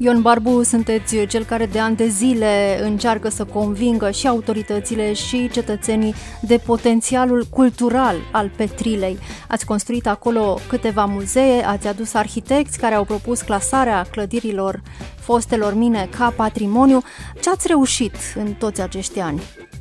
Ion 0.00 0.22
Barbu, 0.22 0.62
sunteți 0.62 1.26
cel 1.26 1.44
care 1.44 1.66
de 1.66 1.78
ani 1.78 1.96
de 1.96 2.06
zile 2.06 2.78
încearcă 2.82 3.28
să 3.28 3.44
convingă 3.44 4.10
și 4.10 4.26
autoritățile 4.26 5.12
și 5.12 5.48
cetățenii 5.52 6.14
de 6.42 6.60
potențialul 6.66 7.44
cultural 7.50 8.16
al 8.32 8.50
Petrilei. 8.56 9.18
Ați 9.48 9.66
construit 9.66 10.06
acolo 10.06 10.58
câteva 10.68 11.04
muzee, 11.04 11.62
ați 11.66 11.88
adus 11.88 12.14
arhitecți 12.14 12.78
care 12.78 12.94
au 12.94 13.04
propus 13.04 13.40
clasarea 13.40 14.02
clădirilor 14.10 14.80
fostelor 15.20 15.74
mine 15.74 16.08
ca 16.18 16.32
patrimoniu. 16.36 17.00
Ce 17.40 17.50
ați 17.50 17.66
reușit 17.66 18.14
în 18.36 18.52
toți 18.52 18.82
acești 18.82 19.20
ani? 19.20 19.40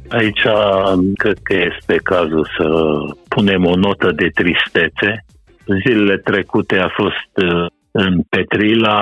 Aici 0.09 0.41
cred 1.15 1.38
că 1.43 1.53
este 1.53 1.95
cazul 2.03 2.47
să 2.57 2.67
punem 3.27 3.65
o 3.65 3.75
notă 3.75 4.12
de 4.12 4.29
tristețe. 4.33 5.25
Zilele 5.83 6.17
trecute 6.17 6.77
a 6.77 6.89
fost 6.95 7.31
în 7.91 8.22
Petrila, 8.29 9.00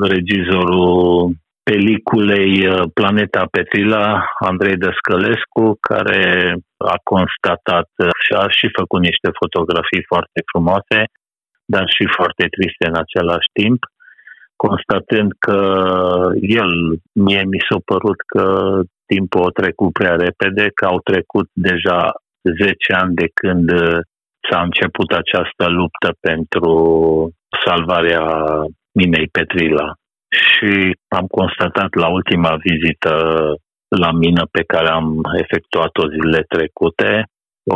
regizorul 0.00 1.30
peliculei 1.70 2.66
uh, 2.66 2.82
Planeta 2.94 3.44
Petrila, 3.50 4.24
Andrei 4.38 4.76
Dăscălescu, 4.76 5.78
care 5.80 6.22
a 6.76 6.96
constatat 7.12 7.88
uh, 7.96 8.08
și 8.22 8.32
a 8.42 8.48
și 8.48 8.68
făcut 8.78 9.00
niște 9.00 9.28
fotografii 9.40 10.04
foarte 10.12 10.40
frumoase, 10.50 10.98
dar 11.64 11.86
și 11.96 12.04
foarte 12.16 12.44
triste 12.54 12.84
în 12.90 12.96
același 13.04 13.48
timp, 13.60 13.80
constatând 14.56 15.30
că 15.46 15.60
el, 16.62 16.72
mie 17.12 17.42
mi 17.52 17.60
s-a 17.68 17.78
părut 17.84 18.20
că 18.32 18.44
timpul 19.06 19.42
a 19.46 19.58
trecut 19.60 19.92
prea 19.92 20.16
repede, 20.26 20.64
că 20.74 20.84
au 20.84 20.98
trecut 21.10 21.48
deja 21.52 22.00
10 22.42 22.92
ani 23.02 23.14
de 23.14 23.28
când 23.40 23.66
uh, 23.72 23.98
s-a 24.48 24.60
început 24.62 25.10
această 25.22 25.64
luptă 25.78 26.08
pentru 26.20 26.72
salvarea 27.66 28.24
minei 28.92 29.26
Petrila. 29.26 29.92
Și 30.28 30.96
am 31.08 31.26
constatat 31.26 31.94
la 31.94 32.08
ultima 32.08 32.56
vizită 32.68 33.12
la 33.88 34.10
mină 34.12 34.42
pe 34.50 34.62
care 34.62 34.88
am 34.88 35.20
efectuat-o 35.42 36.08
zilele 36.08 36.42
trecute, 36.48 37.24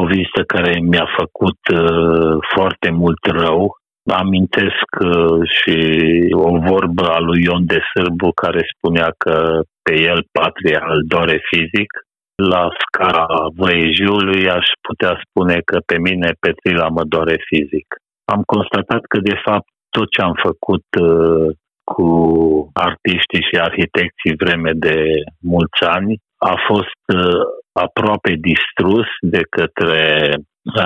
o 0.01 0.05
vizită 0.07 0.43
care 0.47 0.79
mi-a 0.81 1.09
făcut 1.19 1.61
uh, 1.73 2.37
foarte 2.55 2.91
mult 2.91 3.23
rău. 3.25 3.77
Amintesc 4.11 4.89
uh, 5.01 5.41
și 5.59 5.79
o 6.33 6.59
vorbă 6.59 7.05
a 7.09 7.19
lui 7.19 7.43
Ion 7.43 7.65
de 7.67 7.81
Sârbu 7.91 8.31
care 8.31 8.63
spunea 8.77 9.09
că 9.19 9.61
pe 9.83 10.01
el 10.01 10.27
patria 10.33 10.83
îl 10.89 11.03
dore 11.07 11.39
fizic. 11.51 11.91
La 12.35 12.69
scara 12.83 13.27
Văiejiului 13.57 14.51
aș 14.51 14.67
putea 14.89 15.21
spune 15.25 15.61
că 15.65 15.79
pe 15.87 15.99
mine 15.99 16.31
Petrila 16.41 16.89
mă 16.89 17.05
doare 17.05 17.37
fizic 17.49 17.87
am 18.25 18.43
constatat 18.43 19.03
că, 19.09 19.19
de 19.21 19.37
fapt, 19.45 19.69
tot 19.97 20.09
ce 20.11 20.21
am 20.23 20.37
făcut 20.49 20.87
uh, 21.01 21.49
cu 21.93 22.09
artiștii 22.73 23.47
și 23.49 23.57
arhitecții 23.69 24.39
vreme 24.43 24.73
de 24.87 24.99
mulți 25.41 25.83
ani 25.97 26.13
a 26.53 26.55
fost 26.69 27.03
uh, 27.15 27.43
aproape 27.87 28.33
distrus 28.51 29.09
de 29.21 29.43
către 29.57 30.03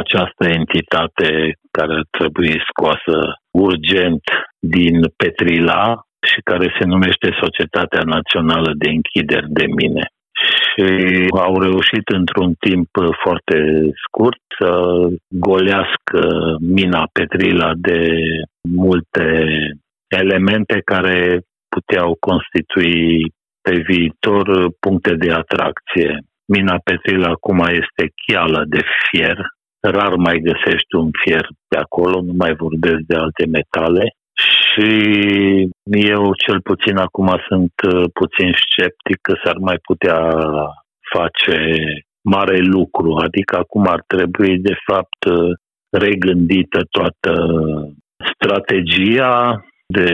această 0.03 0.45
entitate 0.61 1.29
care 1.71 1.93
ar 1.95 2.07
trebui 2.19 2.53
scoasă 2.71 3.17
urgent 3.51 4.25
din 4.59 4.97
Petrila 5.17 5.83
și 6.31 6.41
care 6.51 6.67
se 6.79 6.85
numește 6.87 7.29
Societatea 7.43 8.03
Națională 8.05 8.71
de 8.83 8.89
Închideri 8.89 9.51
de 9.59 9.67
Mine 9.67 10.05
și 10.45 10.85
au 11.31 11.61
reușit 11.61 12.09
într-un 12.09 12.55
timp 12.59 12.89
foarte 13.23 13.59
scurt 14.07 14.43
să 14.59 14.71
golească 15.29 16.23
mina 16.61 17.09
Petrila 17.13 17.71
de 17.75 18.01
multe 18.69 19.47
elemente 20.09 20.81
care 20.85 21.41
puteau 21.69 22.17
constitui 22.21 23.33
pe 23.63 23.75
viitor 23.89 24.47
puncte 24.81 25.15
de 25.15 25.33
atracție. 25.33 26.19
Mina 26.53 26.77
Petrila 26.85 27.29
acum 27.29 27.59
este 27.59 28.13
cheală 28.27 28.65
de 28.67 28.81
fier, 29.05 29.39
rar 29.81 30.15
mai 30.15 30.39
găsești 30.49 30.95
un 30.97 31.11
fier 31.23 31.47
pe 31.69 31.79
acolo, 31.79 32.21
nu 32.21 32.33
mai 32.37 32.55
vorbesc 32.55 33.01
de 33.07 33.17
alte 33.17 33.45
metale 33.47 34.05
și 34.37 34.91
eu 35.87 36.35
cel 36.47 36.61
puțin 36.63 36.97
acum 36.97 37.29
sunt 37.49 37.73
uh, 37.93 38.05
puțin 38.13 38.51
sceptic 38.65 39.19
că 39.21 39.35
s-ar 39.45 39.57
mai 39.57 39.79
putea 39.89 40.21
face 41.15 41.59
mare 42.35 42.59
lucru, 42.59 43.15
adică 43.15 43.57
acum 43.57 43.87
ar 43.87 44.03
trebui 44.07 44.59
de 44.59 44.77
fapt 44.87 45.21
uh, 45.31 45.51
regândită 45.91 46.81
toată 46.91 47.33
strategia 48.33 49.65
de 49.87 50.11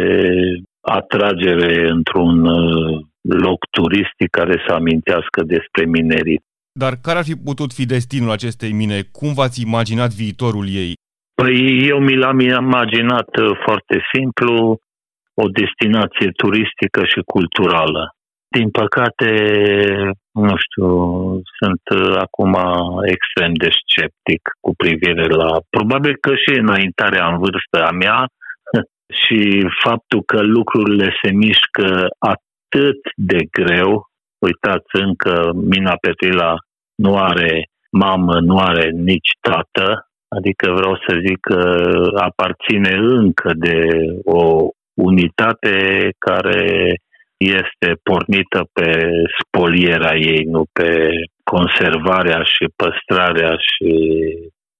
atragere 0.80 1.88
într-un 1.90 2.44
uh, 2.44 3.00
loc 3.22 3.58
turistic 3.70 4.30
care 4.30 4.64
să 4.66 4.74
amintească 4.74 5.42
despre 5.42 5.84
minerit. 5.84 6.42
Dar 6.80 6.92
care 7.02 7.18
ar 7.18 7.24
fi 7.24 7.36
putut 7.36 7.72
fi 7.72 7.86
destinul 7.86 8.30
acestei 8.30 8.72
mine? 8.72 9.02
Cum 9.12 9.34
v-ați 9.34 9.62
imaginat 9.62 10.10
viitorul 10.10 10.66
ei? 10.68 10.94
Păi 11.42 11.86
eu 11.88 11.98
mi 11.98 12.16
l-am 12.16 12.38
imaginat 12.40 13.36
uh, 13.36 13.58
foarte 13.64 13.96
simplu, 14.12 14.78
o 15.34 15.46
destinație 15.60 16.30
turistică 16.36 17.00
și 17.04 17.20
culturală. 17.34 18.14
Din 18.48 18.70
păcate, 18.70 19.30
nu 20.32 20.54
știu, 20.64 20.88
sunt 21.58 21.84
uh, 22.00 22.16
acum 22.26 22.54
extrem 23.14 23.52
de 23.52 23.70
sceptic 23.80 24.42
cu 24.60 24.74
privire 24.76 25.26
la, 25.26 25.50
probabil 25.70 26.16
că 26.20 26.32
și 26.34 26.58
înaintarea 26.58 27.26
în 27.26 27.38
vârstă 27.38 27.78
a 27.88 27.90
mea 27.90 28.18
și 29.22 29.40
faptul 29.84 30.22
că 30.22 30.40
lucrurile 30.40 31.08
se 31.22 31.32
mișcă 31.32 32.06
atât 32.18 33.00
de 33.16 33.40
greu. 33.50 34.06
Uitați, 34.38 34.90
încă 35.06 35.50
Mina 35.54 35.94
Petrila 36.00 36.54
nu 36.94 37.16
are 37.16 37.66
mamă, 37.90 38.40
nu 38.40 38.58
are 38.58 38.90
nici 38.90 39.30
tată, 39.40 40.06
adică 40.36 40.72
vreau 40.78 40.94
să 41.06 41.20
zic 41.26 41.38
că 41.40 41.60
aparține 42.14 42.94
încă 42.94 43.50
de 43.54 43.78
o 44.24 44.68
unitate 44.94 45.76
care 46.18 46.94
este 47.36 47.88
pornită 48.02 48.60
pe 48.72 49.10
spoliera 49.40 50.14
ei, 50.16 50.44
nu 50.44 50.64
pe 50.72 51.08
conservarea 51.44 52.42
și 52.42 52.64
păstrarea 52.76 53.56
și 53.70 53.92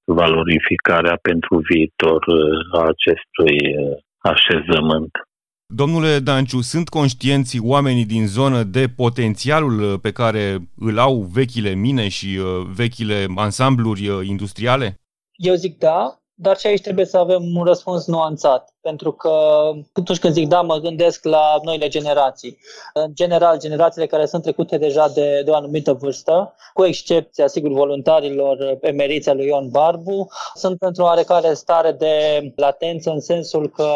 valorificarea 0.04 1.18
pentru 1.23 1.62
viitor 1.71 2.26
uh, 2.26 2.80
a 2.80 2.82
acestui 2.94 3.56
uh, 3.76 3.97
așezământ. 4.18 5.11
Domnule 5.66 6.18
Danciu, 6.18 6.61
sunt 6.61 6.88
conștienți 6.88 7.59
oamenii 7.62 8.04
din 8.04 8.26
zonă 8.26 8.62
de 8.62 8.85
potențialul 8.97 9.80
uh, 9.82 9.99
pe 10.02 10.12
care 10.12 10.59
îl 10.76 10.99
au 10.99 11.14
vechile 11.32 11.75
mine 11.75 12.09
și 12.09 12.38
vechile 12.75 13.26
ansambluri 13.37 14.28
industriale? 14.28 14.97
Eu 15.37 15.55
zic 15.55 15.79
da, 15.79 16.21
dar 16.35 16.57
și 16.59 16.67
aici 16.67 16.81
trebuie 16.83 17.05
să 17.05 17.19
avem 17.19 17.43
un 17.57 17.65
răspuns 17.65 18.07
nuanțat 18.07 18.72
pentru 18.83 19.12
că 19.12 19.31
atunci 19.93 20.19
când 20.19 20.33
zic 20.33 20.49
da, 20.49 20.61
mă 20.61 20.77
gândesc 20.77 21.25
la 21.25 21.59
noile 21.62 21.89
generații. 21.89 22.59
În 22.93 23.11
general, 23.15 23.59
generațiile 23.59 24.07
care 24.07 24.27
sunt 24.27 24.43
trecute 24.43 24.79
deja 24.79 25.09
de, 25.09 25.43
de 25.45 25.51
o 25.51 25.55
anumită 25.55 25.93
vârstă, 25.93 26.55
cu 26.75 26.85
excepția, 26.85 27.47
sigur, 27.47 27.71
voluntarilor 27.71 28.79
emeriți 28.81 29.35
lui 29.35 29.47
Ion 29.47 29.69
Barbu, 29.71 30.29
sunt 30.55 30.83
într-o 30.83 31.05
oarecare 31.05 31.55
stare 31.55 31.93
de 31.93 32.12
latență 32.57 33.11
în 33.11 33.21
sensul 33.21 33.69
că 33.69 33.89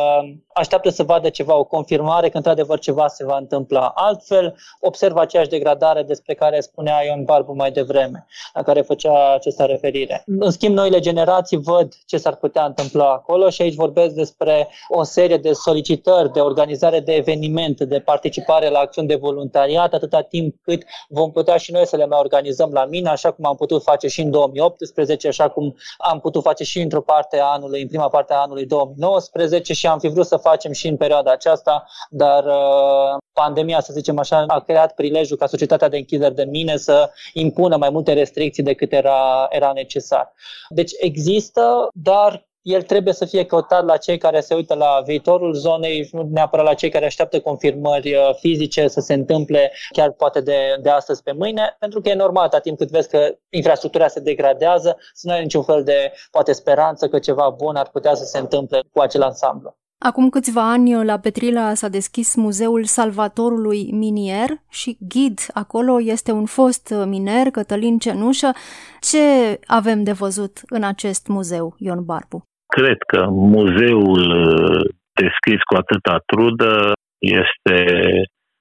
așteaptă 0.52 0.88
să 0.88 1.02
vadă 1.02 1.28
ceva, 1.28 1.56
o 1.58 1.64
confirmare 1.64 2.28
că 2.28 2.36
într-adevăr 2.36 2.78
ceva 2.78 3.08
se 3.08 3.24
va 3.24 3.36
întâmpla. 3.36 3.92
Altfel, 3.94 4.56
observă 4.80 5.20
aceeași 5.20 5.48
degradare 5.48 6.02
despre 6.02 6.34
care 6.34 6.60
spunea 6.60 7.04
Ion 7.04 7.24
Barbu 7.24 7.52
mai 7.52 7.70
devreme, 7.70 8.26
la 8.54 8.62
care 8.62 8.80
făcea 8.80 9.34
această 9.34 9.64
referire. 9.64 10.22
În 10.26 10.50
schimb, 10.50 10.74
noile 10.74 11.00
generații 11.00 11.56
văd 11.56 11.92
ce 12.06 12.16
s-ar 12.16 12.36
putea 12.36 12.64
întâmpla 12.64 13.12
acolo 13.12 13.50
și 13.50 13.62
aici 13.62 13.74
vorbesc 13.74 14.14
despre 14.14 14.68
o 14.88 15.02
serie 15.02 15.36
de 15.36 15.52
solicitări 15.52 16.32
de 16.32 16.40
organizare 16.40 17.00
de 17.00 17.12
evenimente, 17.12 17.84
de 17.84 18.00
participare 18.00 18.68
la 18.68 18.78
acțiuni 18.78 19.08
de 19.08 19.14
voluntariat, 19.14 19.92
atâta 19.92 20.22
timp 20.22 20.54
cât 20.62 20.82
vom 21.08 21.30
putea 21.32 21.56
și 21.56 21.72
noi 21.72 21.86
să 21.86 21.96
le 21.96 22.06
mai 22.06 22.18
organizăm 22.18 22.70
la 22.72 22.84
mine, 22.84 23.08
așa 23.08 23.30
cum 23.30 23.44
am 23.44 23.56
putut 23.56 23.82
face 23.82 24.08
și 24.08 24.20
în 24.20 24.30
2018, 24.30 25.28
așa 25.28 25.48
cum 25.48 25.76
am 25.98 26.20
putut 26.20 26.42
face 26.42 26.64
și 26.64 26.80
într-o 26.80 27.00
parte 27.00 27.38
a 27.38 27.44
anului, 27.44 27.82
în 27.82 27.88
prima 27.88 28.08
parte 28.08 28.32
a 28.32 28.36
anului 28.36 28.66
2019 28.66 29.72
și 29.72 29.86
am 29.86 29.98
fi 29.98 30.08
vrut 30.08 30.26
să 30.26 30.36
facem 30.36 30.72
și 30.72 30.88
în 30.88 30.96
perioada 30.96 31.32
aceasta, 31.32 31.84
dar 32.10 32.44
uh, 32.44 33.16
pandemia, 33.32 33.80
să 33.80 33.92
zicem 33.92 34.18
așa, 34.18 34.44
a 34.48 34.60
creat 34.60 34.94
prilejul 34.94 35.36
ca 35.36 35.46
societatea 35.46 35.88
de 35.88 35.96
închideri 35.96 36.34
de 36.34 36.44
mine 36.44 36.76
să 36.76 37.10
impună 37.32 37.76
mai 37.76 37.90
multe 37.90 38.12
restricții 38.12 38.62
decât 38.62 38.92
era, 38.92 39.46
era 39.50 39.72
necesar. 39.72 40.32
Deci 40.68 40.92
există, 41.00 41.88
dar 41.92 42.46
el 42.66 42.82
trebuie 42.82 43.14
să 43.14 43.24
fie 43.24 43.44
căutat 43.44 43.84
la 43.84 43.96
cei 43.96 44.18
care 44.18 44.40
se 44.40 44.54
uită 44.54 44.74
la 44.74 45.02
viitorul 45.04 45.54
zonei, 45.54 46.08
nu 46.12 46.28
neapărat 46.32 46.66
la 46.66 46.74
cei 46.74 46.90
care 46.90 47.04
așteaptă 47.04 47.40
confirmări 47.40 48.14
uh, 48.14 48.34
fizice 48.34 48.88
să 48.88 49.00
se 49.00 49.14
întâmple 49.14 49.72
chiar 49.90 50.10
poate 50.10 50.40
de, 50.40 50.58
de 50.82 50.90
astăzi 50.90 51.22
pe 51.22 51.32
mâine, 51.32 51.76
pentru 51.78 52.00
că 52.00 52.08
e 52.08 52.14
normal 52.14 52.44
atât 52.44 52.62
timp 52.62 52.78
cât 52.78 52.90
vezi 52.90 53.08
că 53.08 53.36
infrastructura 53.50 54.08
se 54.08 54.20
degradează, 54.20 54.96
să 55.12 55.26
nu 55.28 55.32
ai 55.32 55.42
niciun 55.42 55.62
fel 55.62 55.84
de 55.84 56.12
poate 56.30 56.52
speranță 56.52 57.08
că 57.08 57.18
ceva 57.18 57.54
bun 57.56 57.76
ar 57.76 57.88
putea 57.88 58.14
să 58.14 58.24
se 58.24 58.38
întâmple 58.38 58.80
cu 58.92 59.00
acel 59.00 59.22
ansamblu. 59.22 59.76
Acum 59.98 60.28
câțiva 60.28 60.70
ani 60.70 61.04
la 61.04 61.18
Petrila 61.18 61.74
s-a 61.74 61.88
deschis 61.88 62.34
Muzeul 62.34 62.84
Salvatorului 62.84 63.90
Minier 63.92 64.62
și 64.68 64.98
ghid 65.08 65.40
acolo 65.52 66.00
este 66.00 66.32
un 66.32 66.44
fost 66.46 66.94
miner, 67.04 67.50
Cătălin 67.50 67.98
Cenușă. 67.98 68.52
Ce 69.00 69.18
avem 69.66 70.02
de 70.02 70.12
văzut 70.12 70.60
în 70.68 70.82
acest 70.82 71.26
muzeu, 71.26 71.74
Ion 71.78 72.04
Barbu? 72.04 72.44
Cred 72.66 72.98
că 73.06 73.26
muzeul 73.30 74.24
uh, 74.30 74.80
deschis 75.12 75.60
cu 75.62 75.74
atâta 75.76 76.16
trudă 76.26 76.92
este 77.18 77.78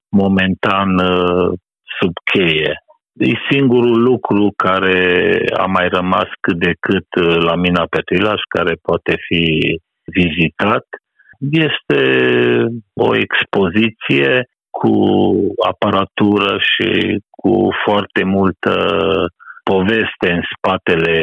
momentan 0.09 0.89
uh, 0.97 1.47
sub 1.99 2.13
cheie. 2.31 2.73
E 3.13 3.31
singurul 3.51 4.01
lucru 4.01 4.53
care 4.55 4.99
a 5.57 5.65
mai 5.65 5.87
rămas 5.87 6.29
cât 6.41 6.57
de 6.59 6.73
cât 6.79 7.09
uh, 7.21 7.35
la 7.47 7.55
Mina 7.55 7.85
Petrilaș, 7.89 8.41
care 8.49 8.73
poate 8.81 9.15
fi 9.27 9.43
vizitat. 10.05 10.85
Este 11.39 12.01
o 12.93 13.15
expoziție 13.15 14.47
cu 14.69 14.93
aparatură 15.71 16.57
și 16.71 17.19
cu 17.31 17.69
foarte 17.85 18.23
multă 18.23 18.73
poveste 19.71 20.27
în 20.37 20.41
spatele 20.53 21.15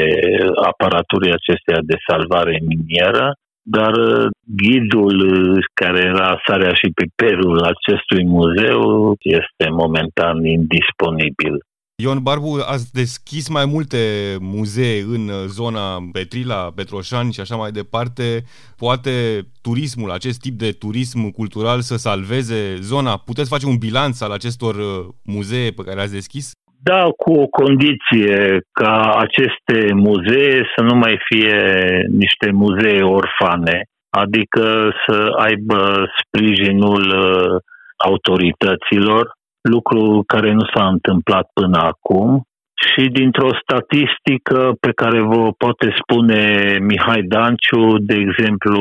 aparaturii 0.70 1.36
acesteia 1.38 1.82
de 1.90 1.96
salvare 2.08 2.56
minieră, 2.70 3.26
dar 3.62 3.92
uh, 3.92 4.26
ghidul 4.60 5.18
uh, 5.20 5.64
care 5.74 6.00
era 6.12 6.40
sarea 6.46 6.72
și 6.80 6.88
piperul 7.00 7.58
acestui 7.72 8.24
muzeu 8.24 9.14
este 9.40 9.66
momentan 9.82 10.44
indisponibil. 10.44 11.54
Ion 12.02 12.22
Barbu, 12.22 12.52
ați 12.66 12.92
deschis 12.92 13.48
mai 13.48 13.66
multe 13.66 13.98
muzee 14.40 15.02
în 15.02 15.30
zona 15.46 16.08
Petrila, 16.12 16.72
Petroșani 16.74 17.32
și 17.32 17.40
așa 17.40 17.56
mai 17.56 17.70
departe. 17.70 18.44
Poate 18.76 19.46
turismul, 19.60 20.10
acest 20.10 20.40
tip 20.40 20.58
de 20.58 20.70
turism 20.72 21.30
cultural 21.30 21.80
să 21.80 21.96
salveze 21.96 22.76
zona? 22.80 23.16
Puteți 23.16 23.48
face 23.48 23.66
un 23.66 23.76
bilanț 23.76 24.20
al 24.20 24.30
acestor 24.30 24.74
uh, 24.74 25.08
muzee 25.24 25.70
pe 25.70 25.82
care 25.82 26.00
ați 26.00 26.12
deschis? 26.12 26.50
Da, 26.84 27.02
cu 27.16 27.32
o 27.32 27.46
condiție 27.46 28.60
ca 28.72 29.14
aceste 29.18 29.92
muzee 29.92 30.62
să 30.76 30.82
nu 30.82 30.94
mai 30.94 31.18
fie 31.28 31.60
niște 32.08 32.50
muzee 32.50 33.02
orfane, 33.02 33.82
adică 34.10 34.92
să 35.06 35.32
aibă 35.36 36.04
sprijinul 36.20 37.02
uh, 37.02 37.60
autorităților, 37.96 39.32
lucru 39.70 40.22
care 40.26 40.52
nu 40.52 40.64
s-a 40.74 40.86
întâmplat 40.86 41.50
până 41.52 41.78
acum. 41.78 42.42
Și 42.88 43.08
dintr-o 43.08 43.50
statistică 43.62 44.72
pe 44.80 44.92
care 44.92 45.20
vă 45.20 45.52
poate 45.62 45.94
spune 46.00 46.42
Mihai 46.80 47.22
Danciu, 47.22 47.98
de 47.98 48.14
exemplu, 48.14 48.80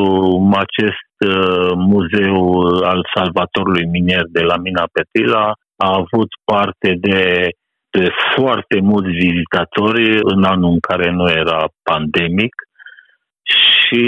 acest 0.65 1.13
uh, 1.27 1.71
muzeu 1.75 2.37
al 2.91 3.01
Salvatorului 3.15 3.85
Minier 3.85 4.25
de 4.31 4.41
la 4.41 4.57
Mina 4.57 4.85
Petila 4.93 5.45
a 5.85 5.89
avut 6.01 6.31
parte 6.51 6.89
de 7.07 7.49
de 7.91 8.09
foarte 8.35 8.79
mulți 8.81 9.09
vizitatori 9.09 10.19
în 10.21 10.43
anul 10.43 10.71
în 10.71 10.79
care 10.79 11.11
nu 11.11 11.29
era 11.29 11.67
pandemic 11.83 12.53
și 13.43 14.05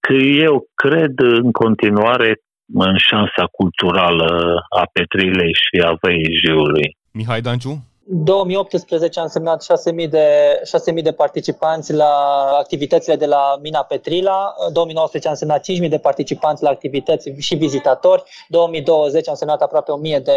că 0.00 0.12
eu 0.46 0.66
cred 0.74 1.14
în 1.18 1.50
continuare 1.52 2.40
în 2.74 2.96
șansa 2.96 3.44
culturală 3.50 4.54
a 4.80 4.88
Petrilei 4.92 5.52
și 5.64 5.82
a 5.84 5.92
Văijiului. 6.00 6.96
Mihai 7.12 7.40
Danciu? 7.40 7.82
2018 8.06 9.18
a 9.20 9.22
însemnat 9.22 9.64
6.000 10.02 10.08
de, 10.08 10.60
6.000 10.96 11.02
de 11.02 11.12
participanți 11.12 11.92
la 11.92 12.12
activitățile 12.58 13.16
de 13.16 13.26
la 13.26 13.58
Mina 13.62 13.82
Petrila, 13.82 14.54
2019 14.72 15.28
a 15.28 15.30
însemnat 15.30 15.64
5.000 15.84 15.88
de 15.88 15.98
participanți 15.98 16.62
la 16.62 16.68
activități 16.68 17.30
și 17.38 17.54
vizitatori, 17.54 18.22
2020 18.48 19.28
a 19.28 19.30
însemnat 19.30 19.62
aproape 19.62 19.92
1.000 20.16 20.22
de 20.22 20.32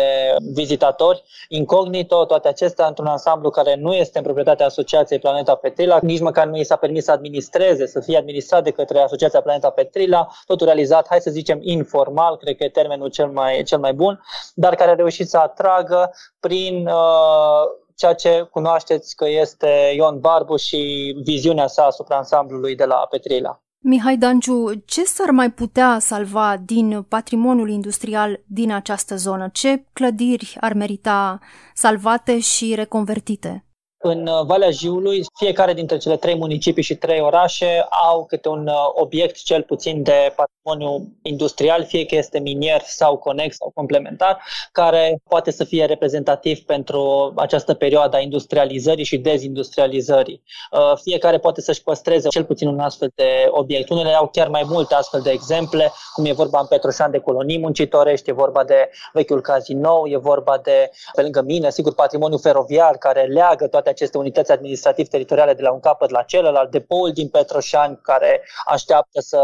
vizitatori, 0.53 1.23
incognito, 1.49 2.25
toate 2.25 2.47
acestea 2.47 2.86
într-un 2.86 3.06
ansamblu 3.08 3.49
care 3.49 3.75
nu 3.75 3.93
este 3.93 4.17
în 4.17 4.23
proprietatea 4.23 4.65
Asociației 4.65 5.19
Planeta 5.19 5.56
Petrila, 5.56 5.99
nici 6.01 6.19
măcar 6.19 6.45
nu 6.45 6.58
i 6.58 6.63
s-a 6.63 6.75
permis 6.75 7.03
să 7.03 7.12
administreze, 7.12 7.88
să 7.88 7.99
fie 7.99 8.17
administrat 8.17 8.63
de 8.63 8.71
către 8.71 8.99
Asociația 8.99 9.41
Planeta 9.41 9.69
Petrila, 9.69 10.27
totul 10.45 10.65
realizat, 10.65 11.06
hai 11.10 11.21
să 11.21 11.30
zicem, 11.30 11.60
informal, 11.62 12.38
cred 12.38 12.56
că 12.56 12.63
e 12.63 12.69
termenul 12.69 13.10
cel 13.10 13.27
mai, 13.27 13.63
cel 13.63 13.80
mai 13.80 13.93
bun, 13.93 14.21
dar 14.53 14.75
care 14.75 14.91
a 14.91 14.95
reușit 14.95 15.30
să 15.30 15.38
atragă 15.38 16.12
prin 16.39 16.88
uh, 16.88 17.56
ceea 17.97 18.13
ce 18.13 18.47
cunoașteți 18.51 19.15
că 19.15 19.25
este 19.29 19.93
Ion 19.95 20.19
Barbu 20.19 20.55
și 20.55 21.13
viziunea 21.23 21.67
sa 21.67 21.83
asupra 21.83 22.15
ansamblului 22.17 22.75
de 22.75 22.86
la 22.86 22.95
Petrila. 22.95 23.62
Mihai 23.79 24.17
Danciu, 24.17 24.73
ce 24.73 25.03
s-ar 25.03 25.29
mai 25.29 25.51
putea 25.51 25.99
salva 25.99 26.57
din 26.65 27.01
patrimoniul 27.01 27.69
industrial 27.69 28.39
din 28.45 28.71
această 28.71 29.15
zonă? 29.15 29.49
Ce 29.53 29.86
clădiri 29.93 30.57
ar 30.60 30.73
merita 30.73 31.39
salvate 31.73 32.39
și 32.39 32.75
reconvertite? 32.75 33.66
În 34.09 34.27
uh, 34.27 34.45
Valea 34.45 34.69
Jiului, 34.69 35.25
fiecare 35.35 35.73
dintre 35.73 35.97
cele 35.97 36.17
trei 36.17 36.35
municipii 36.35 36.83
și 36.83 36.95
trei 36.95 37.21
orașe 37.21 37.85
au 38.09 38.25
câte 38.25 38.49
un 38.49 38.67
uh, 38.67 38.73
obiect 38.93 39.43
cel 39.43 39.63
puțin 39.63 40.03
de 40.03 40.33
patrimoniu 40.35 41.17
industrial, 41.21 41.85
fie 41.85 42.05
că 42.05 42.15
este 42.15 42.39
minier 42.39 42.81
sau 42.81 43.17
conex 43.17 43.55
sau 43.55 43.71
complementar, 43.75 44.43
care 44.71 45.21
poate 45.29 45.51
să 45.51 45.63
fie 45.63 45.85
reprezentativ 45.85 46.59
pentru 46.59 47.33
această 47.35 47.73
perioadă 47.73 48.15
a 48.15 48.19
industrializării 48.19 49.03
și 49.03 49.17
dezindustrializării. 49.17 50.43
Uh, 50.71 50.93
fiecare 51.03 51.37
poate 51.37 51.61
să-și 51.61 51.83
păstreze 51.83 52.27
cel 52.27 52.43
puțin 52.43 52.67
un 52.67 52.79
astfel 52.79 53.11
de 53.15 53.47
obiect. 53.49 53.89
Unele 53.89 54.13
au 54.13 54.27
chiar 54.27 54.47
mai 54.47 54.63
multe 54.65 54.93
astfel 54.93 55.21
de 55.21 55.31
exemple, 55.31 55.91
cum 56.13 56.25
e 56.25 56.31
vorba 56.31 56.59
în 56.59 56.65
Petroșan 56.65 57.11
de 57.11 57.17
colonii 57.17 57.59
muncitorești, 57.59 58.29
e 58.29 58.33
vorba 58.33 58.63
de 58.63 58.89
vechiul 59.13 59.41
cazinou, 59.41 60.05
e 60.05 60.17
vorba 60.17 60.59
de, 60.63 60.89
pe 61.15 61.21
lângă 61.21 61.41
mine, 61.41 61.69
sigur, 61.69 61.93
patrimoniu 61.93 62.37
feroviar 62.37 62.97
care 62.97 63.21
leagă 63.21 63.67
toate 63.67 63.89
aceste 63.97 64.17
unități 64.17 64.51
administrativ-teritoriale 64.51 65.53
de 65.53 65.62
la 65.62 65.71
un 65.71 65.79
capăt 65.79 66.10
la 66.10 66.21
celălalt, 66.21 66.71
depoul 66.71 67.12
din 67.12 67.27
Petroșani 67.27 67.99
care 68.01 68.41
așteaptă 68.65 69.19
să 69.21 69.41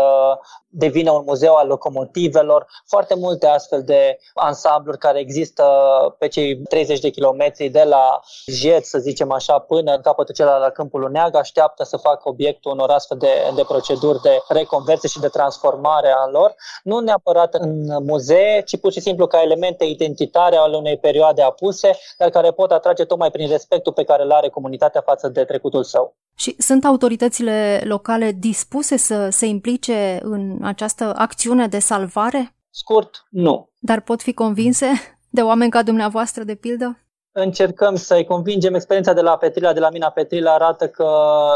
devină 0.70 1.12
un 1.12 1.24
muzeu 1.26 1.56
al 1.56 1.68
locomotivelor, 1.68 2.66
foarte 2.88 3.16
multe 3.16 3.48
astfel 3.48 3.84
de 3.84 4.18
ansambluri 4.34 4.98
care 4.98 5.20
există 5.20 5.64
pe 6.20 6.28
cei 6.28 6.58
30 6.58 7.00
de 7.00 7.10
kilometri 7.10 7.70
de 7.70 7.84
la 7.84 8.20
Jet, 8.46 8.86
să 8.86 8.98
zicem 8.98 9.32
așa, 9.32 9.60
până 9.60 9.94
în 9.94 10.02
capătul 10.02 10.34
celălalt 10.34 10.62
la 10.62 10.70
Câmpul 10.70 11.04
Uneag, 11.04 11.36
așteaptă 11.36 11.84
să 11.84 11.98
facă 11.98 12.30
obiectul 12.30 12.72
unor 12.72 12.90
astfel 12.90 13.18
de, 13.18 13.52
de 13.56 13.64
proceduri 13.64 14.22
de 14.22 14.38
reconversie 14.48 15.10
și 15.10 15.20
de 15.20 15.28
transformare 15.28 16.14
a 16.16 16.28
lor, 16.32 16.56
nu 16.84 17.00
neapărat 17.00 17.54
în 17.54 17.86
muzee, 18.04 18.62
ci 18.66 18.80
pur 18.80 18.92
și 18.92 19.00
simplu 19.00 19.28
ca 19.28 19.42
elemente 19.42 19.86
identitare 19.86 20.56
ale 20.56 20.78
unei 20.78 20.98
perioade 20.98 21.42
apuse, 21.42 21.98
dar 22.18 22.30
care 22.30 22.52
pot 22.52 22.72
atrage 22.72 23.06
tocmai 23.06 23.32
prin 23.32 23.50
respectul 23.50 23.94
pe 23.94 24.04
care 24.04 24.24
îl 24.24 24.32
are 24.32 24.43
comunitatea 24.50 25.02
față 25.02 25.28
de 25.28 25.44
trecutul 25.44 25.84
său. 25.84 26.18
Și 26.36 26.56
sunt 26.58 26.86
autoritățile 26.86 27.82
locale 27.84 28.32
dispuse 28.32 28.98
să 28.98 29.30
se 29.30 29.46
implice 29.46 30.20
în 30.24 30.58
această 30.62 31.14
acțiune 31.16 31.68
de 31.68 31.80
salvare? 31.80 32.56
Scurt, 32.70 33.28
nu. 33.30 33.70
Dar 33.80 34.02
pot 34.02 34.22
fi 34.22 34.34
convinse 34.34 34.88
de 35.30 35.42
oameni 35.42 35.72
ca 35.72 35.84
dumneavoastră, 35.84 36.44
de 36.44 36.56
pildă? 36.56 37.03
Încercăm 37.34 37.96
să-i 37.96 38.26
convingem. 38.26 38.74
Experiența 38.74 39.14
de 39.14 39.22
la 39.22 39.38
Petrila, 39.38 39.74
de 39.74 39.80
la 39.80 39.90
mina 39.90 40.10
Petrila 40.10 40.54
arată 40.54 40.88
că, 40.88 41.08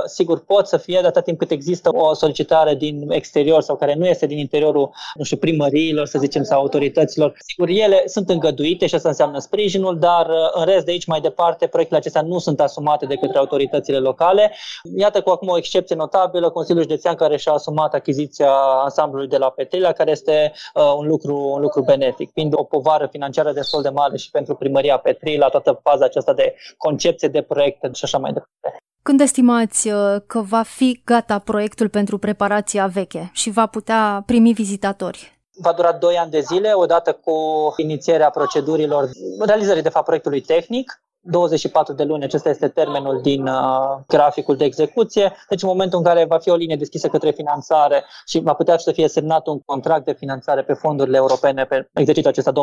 sigur, 0.05 0.43
pot 0.45 0.67
să 0.67 0.77
fie 0.77 0.99
de 1.01 1.07
atât 1.07 1.23
timp 1.23 1.37
cât 1.37 1.51
există 1.51 1.89
o 1.93 2.13
solicitare 2.13 2.75
din 2.75 3.11
exterior 3.11 3.61
sau 3.61 3.75
care 3.75 3.93
nu 3.93 4.05
este 4.05 4.25
din 4.25 4.37
interiorul, 4.37 4.89
nu 5.13 5.23
știu, 5.23 5.37
primăriilor, 5.37 6.05
să 6.05 6.19
zicem, 6.19 6.43
sau 6.43 6.59
autorităților. 6.59 7.33
Sigur, 7.47 7.69
ele 7.69 8.03
sunt 8.05 8.29
îngăduite 8.29 8.87
și 8.87 8.95
asta 8.95 9.09
înseamnă 9.09 9.39
sprijinul, 9.39 9.99
dar 9.99 10.27
în 10.53 10.65
rest 10.65 10.85
de 10.85 10.91
aici 10.91 11.05
mai 11.05 11.21
departe, 11.21 11.67
proiectele 11.67 11.99
acestea 11.99 12.21
nu 12.21 12.39
sunt 12.39 12.59
asumate 12.59 13.05
de 13.05 13.15
către 13.15 13.37
autoritățile 13.37 13.97
locale. 13.97 14.53
Iată 14.97 15.21
cu 15.21 15.29
acum 15.29 15.47
o 15.47 15.57
excepție 15.57 15.95
notabilă, 15.95 16.49
Consiliul 16.49 16.83
Județean 16.83 17.15
care 17.15 17.37
și-a 17.37 17.51
asumat 17.51 17.93
achiziția 17.93 18.51
ansamblului 18.83 19.27
de 19.27 19.37
la 19.37 19.49
Petrila, 19.49 19.91
care 19.91 20.11
este 20.11 20.51
uh, 20.73 20.93
un, 20.97 21.07
lucru, 21.07 21.51
un 21.53 21.61
lucru 21.61 21.81
benefic, 21.81 22.31
fiind 22.33 22.53
o 22.55 22.63
povară 22.63 23.07
financiară 23.11 23.51
destul 23.51 23.81
de 23.81 23.89
mare 23.89 24.17
și 24.17 24.31
pentru 24.31 24.55
primăria 24.55 24.97
Petrila, 24.97 25.47
toată 25.47 25.66
această 25.67 25.89
fază 25.89 26.03
aceasta 26.03 26.33
de 26.33 26.55
concepție 26.77 27.27
de 27.27 27.41
proiecte 27.41 27.89
și 27.93 28.03
așa 28.03 28.17
mai 28.17 28.33
departe. 28.33 28.77
Când 29.03 29.21
estimați 29.21 29.87
uh, 29.87 30.15
că 30.27 30.41
va 30.41 30.61
fi 30.61 31.01
gata 31.05 31.39
proiectul 31.39 31.89
pentru 31.89 32.17
preparația 32.17 32.87
veche 32.87 33.29
și 33.33 33.49
va 33.49 33.65
putea 33.65 34.23
primi 34.25 34.53
vizitatori? 34.53 35.35
Va 35.61 35.73
dura 35.73 35.93
2 35.93 36.17
ani 36.17 36.31
de 36.31 36.39
zile, 36.39 36.73
odată 36.73 37.13
cu 37.13 37.33
inițierea 37.77 38.29
procedurilor, 38.29 39.09
realizării 39.45 39.81
de 39.81 39.89
fapt 39.89 40.05
proiectului 40.05 40.41
tehnic, 40.41 41.01
24 41.29 41.93
de 41.93 42.03
luni, 42.03 42.23
acesta 42.23 42.49
este 42.49 42.67
termenul 42.67 43.19
din 43.21 43.47
uh, 43.47 43.97
graficul 44.07 44.55
de 44.55 44.65
execuție. 44.65 45.33
Deci 45.49 45.61
în 45.61 45.67
momentul 45.67 45.97
în 45.97 46.03
care 46.03 46.25
va 46.25 46.37
fi 46.37 46.49
o 46.49 46.55
linie 46.55 46.75
deschisă 46.75 47.07
către 47.07 47.31
finanțare 47.31 48.03
și 48.27 48.39
va 48.39 48.53
putea 48.53 48.77
să 48.77 48.91
fie 48.91 49.07
semnat 49.07 49.47
un 49.47 49.59
contract 49.65 50.05
de 50.05 50.13
finanțare 50.13 50.61
pe 50.61 50.73
fondurile 50.73 51.17
europene 51.17 51.65
pe 51.65 51.89
exercițiul 51.93 52.31
acesta 52.31 52.51
2021-2027, 52.51 52.55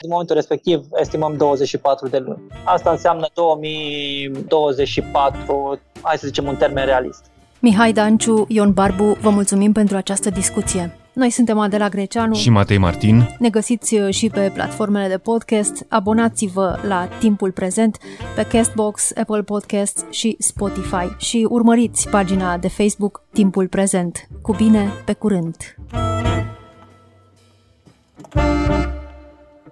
în 0.00 0.08
momentul 0.10 0.34
respectiv 0.34 0.86
estimăm 0.94 1.36
24 1.36 2.08
de 2.08 2.18
luni. 2.18 2.42
Asta 2.64 2.90
înseamnă 2.90 3.26
2024, 3.34 5.78
hai 6.02 6.16
să 6.16 6.26
zicem 6.26 6.46
un 6.46 6.56
termen 6.56 6.84
realist. 6.84 7.24
Mihai 7.60 7.92
Danciu, 7.92 8.44
Ion 8.48 8.72
Barbu, 8.72 9.16
vă 9.20 9.30
mulțumim 9.30 9.72
pentru 9.72 9.96
această 9.96 10.30
discuție. 10.30 11.01
Noi 11.12 11.30
suntem 11.30 11.58
Adela 11.58 11.88
Greceanu 11.88 12.34
și 12.34 12.50
Matei 12.50 12.78
Martin. 12.78 13.36
Ne 13.38 13.50
găsiți 13.50 13.94
uh, 13.94 14.14
și 14.14 14.28
pe 14.28 14.50
platformele 14.54 15.08
de 15.08 15.18
podcast. 15.18 15.86
Abonați-vă 15.88 16.78
la 16.86 17.08
Timpul 17.18 17.50
Prezent 17.50 17.98
pe 18.34 18.42
Castbox, 18.42 19.12
Apple 19.14 19.42
Podcasts 19.42 20.04
și 20.10 20.36
Spotify 20.38 21.16
și 21.18 21.46
urmăriți 21.50 22.08
pagina 22.08 22.58
de 22.58 22.68
Facebook 22.68 23.24
Timpul 23.32 23.68
Prezent. 23.68 24.28
Cu 24.42 24.54
bine, 24.54 24.90
pe 25.04 25.12
curând! 25.12 25.56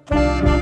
thank 0.06 0.48
you 0.48 0.59